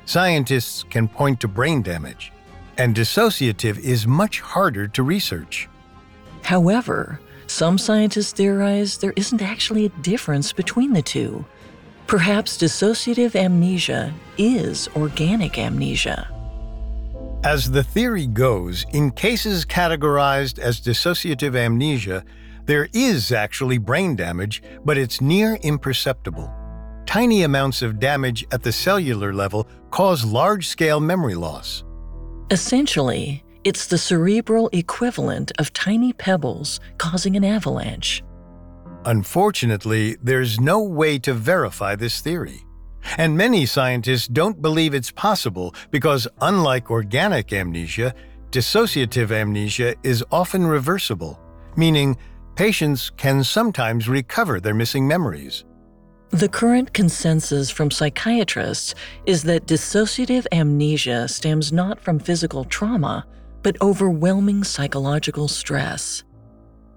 Scientists 0.05 0.83
can 0.89 1.07
point 1.07 1.39
to 1.41 1.47
brain 1.47 1.81
damage, 1.81 2.31
and 2.77 2.95
dissociative 2.95 3.79
is 3.79 4.07
much 4.07 4.39
harder 4.41 4.87
to 4.89 5.03
research. 5.03 5.67
However, 6.43 7.19
some 7.47 7.77
scientists 7.77 8.31
theorize 8.31 8.97
there 8.97 9.13
isn't 9.15 9.41
actually 9.41 9.85
a 9.85 10.01
difference 10.01 10.53
between 10.53 10.93
the 10.93 11.01
two. 11.01 11.45
Perhaps 12.07 12.57
dissociative 12.57 13.35
amnesia 13.35 14.13
is 14.37 14.87
organic 14.95 15.57
amnesia. 15.57 16.29
As 17.43 17.69
the 17.71 17.83
theory 17.83 18.27
goes, 18.27 18.85
in 18.93 19.11
cases 19.11 19.65
categorized 19.65 20.59
as 20.59 20.81
dissociative 20.81 21.55
amnesia, 21.55 22.23
there 22.65 22.89
is 22.93 23.31
actually 23.31 23.77
brain 23.77 24.15
damage, 24.15 24.63
but 24.83 24.97
it's 24.97 25.21
near 25.21 25.55
imperceptible. 25.61 26.51
Tiny 27.05 27.43
amounts 27.43 27.81
of 27.81 27.99
damage 27.99 28.45
at 28.51 28.63
the 28.63 28.71
cellular 28.71 29.33
level 29.33 29.67
cause 29.91 30.25
large 30.25 30.67
scale 30.67 30.99
memory 30.99 31.35
loss. 31.35 31.83
Essentially, 32.51 33.43
it's 33.63 33.87
the 33.87 33.97
cerebral 33.97 34.69
equivalent 34.73 35.51
of 35.57 35.73
tiny 35.73 36.13
pebbles 36.13 36.79
causing 36.97 37.35
an 37.35 37.43
avalanche. 37.43 38.23
Unfortunately, 39.05 40.17
there's 40.21 40.59
no 40.59 40.81
way 40.81 41.19
to 41.19 41.33
verify 41.33 41.95
this 41.95 42.21
theory. 42.21 42.65
And 43.17 43.37
many 43.37 43.65
scientists 43.65 44.27
don't 44.27 44.61
believe 44.61 44.93
it's 44.93 45.11
possible 45.11 45.75
because, 45.91 46.27
unlike 46.41 46.89
organic 46.89 47.53
amnesia, 47.53 48.15
dissociative 48.49 49.31
amnesia 49.31 49.95
is 50.03 50.23
often 50.31 50.65
reversible, 50.65 51.39
meaning 51.77 52.17
patients 52.55 53.09
can 53.17 53.43
sometimes 53.43 54.07
recover 54.07 54.59
their 54.59 54.73
missing 54.73 55.07
memories. 55.07 55.65
The 56.31 56.49
current 56.49 56.93
consensus 56.93 57.69
from 57.69 57.91
psychiatrists 57.91 58.95
is 59.25 59.43
that 59.43 59.67
dissociative 59.67 60.45
amnesia 60.51 61.27
stems 61.27 61.71
not 61.71 61.99
from 61.99 62.19
physical 62.19 62.65
trauma, 62.65 63.25
but 63.63 63.81
overwhelming 63.81 64.63
psychological 64.63 65.47
stress. 65.47 66.23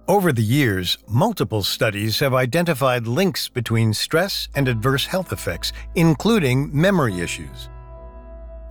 Over 0.09 0.33
the 0.33 0.43
years, 0.43 0.97
multiple 1.07 1.63
studies 1.63 2.19
have 2.21 2.33
identified 2.33 3.07
links 3.07 3.49
between 3.49 3.93
stress 3.93 4.49
and 4.55 4.67
adverse 4.67 5.05
health 5.05 5.33
effects, 5.33 5.73
including 5.95 6.71
memory 6.73 7.21
issues. 7.21 7.69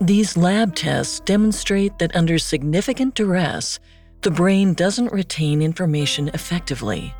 These 0.02 0.36
lab 0.36 0.76
tests 0.76 1.20
demonstrate 1.22 1.98
that 2.00 2.16
under 2.16 2.38
significant 2.38 3.16
duress, 3.16 3.80
the 4.22 4.32
brain 4.32 4.74
doesn't 4.74 5.12
retain 5.12 5.62
information 5.62 6.30
effectively. 6.34 7.14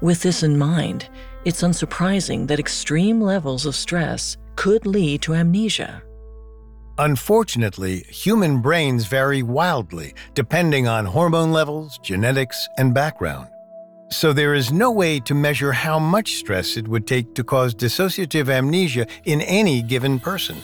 With 0.00 0.22
this 0.22 0.42
in 0.42 0.58
mind, 0.58 1.08
it's 1.44 1.62
unsurprising 1.62 2.48
that 2.48 2.58
extreme 2.58 3.20
levels 3.20 3.66
of 3.66 3.76
stress 3.76 4.36
could 4.56 4.84
lead 4.86 5.22
to 5.22 5.34
amnesia. 5.34 6.02
Unfortunately, 6.98 8.00
human 8.08 8.60
brains 8.60 9.06
vary 9.06 9.42
wildly 9.42 10.14
depending 10.34 10.86
on 10.86 11.06
hormone 11.06 11.52
levels, 11.52 11.98
genetics, 12.02 12.68
and 12.78 12.92
background. 12.92 13.48
So 14.10 14.34
there 14.34 14.52
is 14.52 14.70
no 14.70 14.90
way 14.90 15.20
to 15.20 15.34
measure 15.34 15.72
how 15.72 15.98
much 15.98 16.34
stress 16.34 16.76
it 16.76 16.86
would 16.86 17.06
take 17.06 17.34
to 17.34 17.42
cause 17.42 17.74
dissociative 17.74 18.50
amnesia 18.50 19.06
in 19.24 19.40
any 19.40 19.80
given 19.80 20.20
person. 20.20 20.56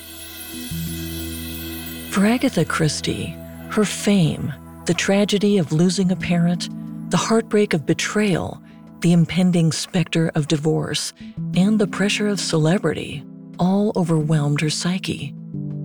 For 2.10 2.26
Agatha 2.26 2.64
Christie, 2.64 3.34
her 3.70 3.84
fame, 3.84 4.52
the 4.88 4.94
tragedy 4.94 5.58
of 5.58 5.70
losing 5.70 6.10
a 6.10 6.16
parent, 6.16 6.70
the 7.10 7.16
heartbreak 7.18 7.74
of 7.74 7.84
betrayal, 7.84 8.58
the 9.00 9.12
impending 9.12 9.70
specter 9.70 10.32
of 10.34 10.48
divorce, 10.48 11.12
and 11.54 11.78
the 11.78 11.86
pressure 11.86 12.26
of 12.26 12.40
celebrity 12.40 13.22
all 13.58 13.92
overwhelmed 13.96 14.62
her 14.62 14.70
psyche. 14.70 15.34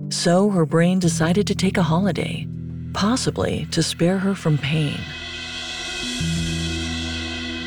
So 0.08 0.48
her 0.48 0.64
brain 0.64 1.00
decided 1.00 1.46
to 1.48 1.54
take 1.54 1.76
a 1.76 1.82
holiday, 1.82 2.48
possibly 2.94 3.66
to 3.72 3.82
spare 3.82 4.16
her 4.16 4.34
from 4.34 4.56
pain. 4.56 4.98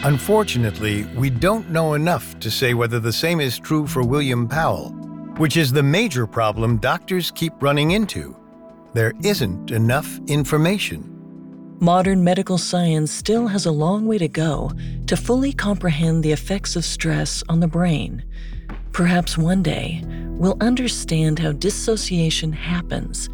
Unfortunately, 0.05 1.03
we 1.15 1.29
don't 1.29 1.69
know 1.69 1.93
enough 1.93 2.39
to 2.39 2.49
say 2.49 2.73
whether 2.73 2.99
the 2.99 3.13
same 3.13 3.39
is 3.39 3.59
true 3.59 3.85
for 3.85 4.01
William 4.01 4.47
Powell, 4.47 4.89
which 5.37 5.55
is 5.55 5.71
the 5.71 5.83
major 5.83 6.25
problem 6.25 6.77
doctors 6.77 7.29
keep 7.29 7.53
running 7.61 7.91
into. 7.91 8.35
There 8.95 9.13
isn't 9.21 9.69
enough 9.69 10.19
information. 10.25 11.13
Modern 11.79 12.23
medical 12.23 12.57
science 12.57 13.11
still 13.11 13.45
has 13.47 13.67
a 13.67 13.71
long 13.71 14.07
way 14.07 14.17
to 14.17 14.27
go 14.27 14.71
to 15.05 15.15
fully 15.15 15.53
comprehend 15.53 16.23
the 16.23 16.31
effects 16.31 16.75
of 16.75 16.83
stress 16.83 17.43
on 17.49 17.59
the 17.59 17.67
brain. 17.67 18.23
Perhaps 18.93 19.37
one 19.37 19.61
day, 19.61 20.01
we'll 20.39 20.57
understand 20.59 21.37
how 21.37 21.51
dissociation 21.51 22.51
happens. 22.51 23.29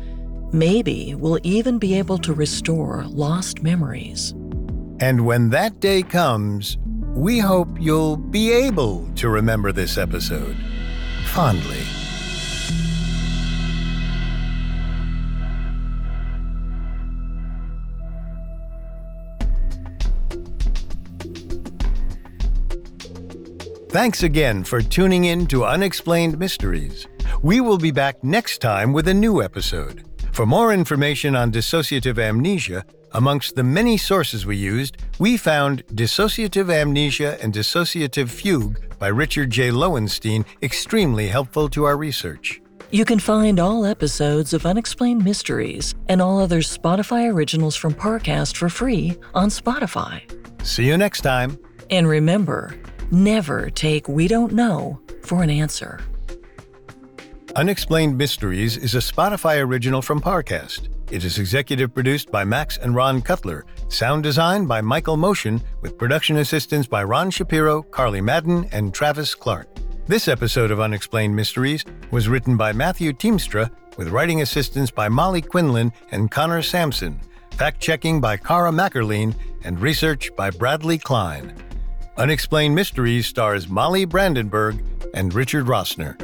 Maybe 0.52 1.16
we'll 1.16 1.40
even 1.44 1.80
be 1.80 1.98
able 1.98 2.18
to 2.18 2.34
restore 2.34 3.06
lost 3.06 3.64
memories. 3.64 4.32
And 5.00 5.26
when 5.26 5.50
that 5.52 5.80
day 5.80 6.04
comes, 6.04 6.78
we 7.16 7.40
hope 7.40 7.70
you'll 7.80 8.18
be 8.18 8.52
able 8.52 9.10
to 9.16 9.30
remember 9.30 9.72
this 9.72 9.98
episode 9.98 10.58
fondly. 11.28 12.03
Thanks 23.94 24.24
again 24.24 24.64
for 24.64 24.82
tuning 24.82 25.26
in 25.26 25.46
to 25.46 25.66
Unexplained 25.66 26.40
Mysteries. 26.40 27.06
We 27.44 27.62
will 27.62 27.78
be 27.78 27.92
back 27.92 28.24
next 28.24 28.58
time 28.58 28.92
with 28.92 29.08
a 29.08 29.14
new 29.14 29.44
episode. 29.44 30.04
For 30.32 30.48
more 30.48 30.74
information 30.74 31.36
on 31.36 31.52
dissociative 31.52 32.18
amnesia, 32.18 32.86
amongst 33.12 33.56
the 33.56 33.64
many 33.64 33.98
sources 33.98 34.48
we 34.48 34.58
used, 34.58 34.98
we 35.20 35.38
found 35.38 35.86
Dissociative 35.90 36.74
Amnesia 36.74 37.38
and 37.40 37.54
Dissociative 37.54 38.30
Fugue 38.30 38.98
by 38.98 39.10
Richard 39.10 39.52
J. 39.52 39.70
Loewenstein 39.70 40.44
extremely 40.64 41.28
helpful 41.28 41.70
to 41.70 41.84
our 41.84 41.96
research. 41.96 42.64
You 42.90 43.06
can 43.06 43.20
find 43.20 43.60
all 43.60 43.86
episodes 43.86 44.54
of 44.54 44.66
Unexplained 44.66 45.24
Mysteries 45.24 45.94
and 46.10 46.20
all 46.20 46.40
other 46.40 46.62
Spotify 46.62 47.32
originals 47.32 47.76
from 47.76 47.94
Parcast 47.94 48.58
for 48.58 48.70
free 48.70 49.16
on 49.36 49.50
Spotify. 49.50 50.24
See 50.66 50.88
you 50.88 50.98
next 50.98 51.22
time. 51.22 51.60
And 51.92 52.08
remember, 52.08 52.76
never 53.14 53.70
take 53.70 54.08
We 54.08 54.28
Don't 54.28 54.54
Know 54.54 55.00
for 55.22 55.44
an 55.44 55.50
answer. 55.50 56.02
Unexplained 57.56 58.18
Mysteries 58.18 58.78
is 58.78 58.96
a 58.96 58.98
Spotify 58.98 59.64
original 59.64 60.02
from 60.02 60.20
Parcast. 60.20 60.90
It 61.12 61.24
is 61.24 61.38
executive 61.38 61.94
produced 61.94 62.32
by 62.32 62.44
Max 62.44 62.78
and 62.78 62.96
Ron 62.96 63.22
Cutler, 63.22 63.66
Sound 63.90 64.24
design 64.24 64.66
by 64.66 64.82
Michael 64.82 65.18
Motion, 65.18 65.62
with 65.82 66.00
production 66.00 66.38
assistance 66.38 66.88
by 66.88 67.04
Ron 67.04 67.30
Shapiro, 67.30 67.84
Carly 67.84 68.22
Madden, 68.22 68.68
and 68.72 68.92
Travis 68.92 69.36
Clark. 69.36 69.68
This 70.08 70.28
episode 70.28 70.72
of 70.72 70.80
Unexplained 70.80 71.36
Mysteries 71.36 71.86
was 72.10 72.28
written 72.28 72.58
by 72.58 72.74
Matthew 72.74 73.14
Teamstra, 73.14 73.70
with 73.98 74.10
writing 74.10 74.42
assistance 74.42 74.90
by 74.90 75.08
Molly 75.08 75.44
Quinlan 75.44 75.94
and 76.10 76.32
Connor 76.32 76.64
Sampson, 76.64 77.22
fact 77.52 77.80
checking 77.80 78.20
by 78.20 78.36
Cara 78.36 78.72
Mackerline, 78.72 79.36
and 79.64 79.80
research 79.80 80.36
by 80.36 80.50
Bradley 80.50 80.98
Klein. 80.98 81.54
Unexplained 82.16 82.76
Mysteries 82.76 83.26
stars 83.26 83.68
Molly 83.68 84.06
Brandenburg 84.06 84.84
and 85.16 85.34
Richard 85.34 85.66
Rossner. 85.66 86.16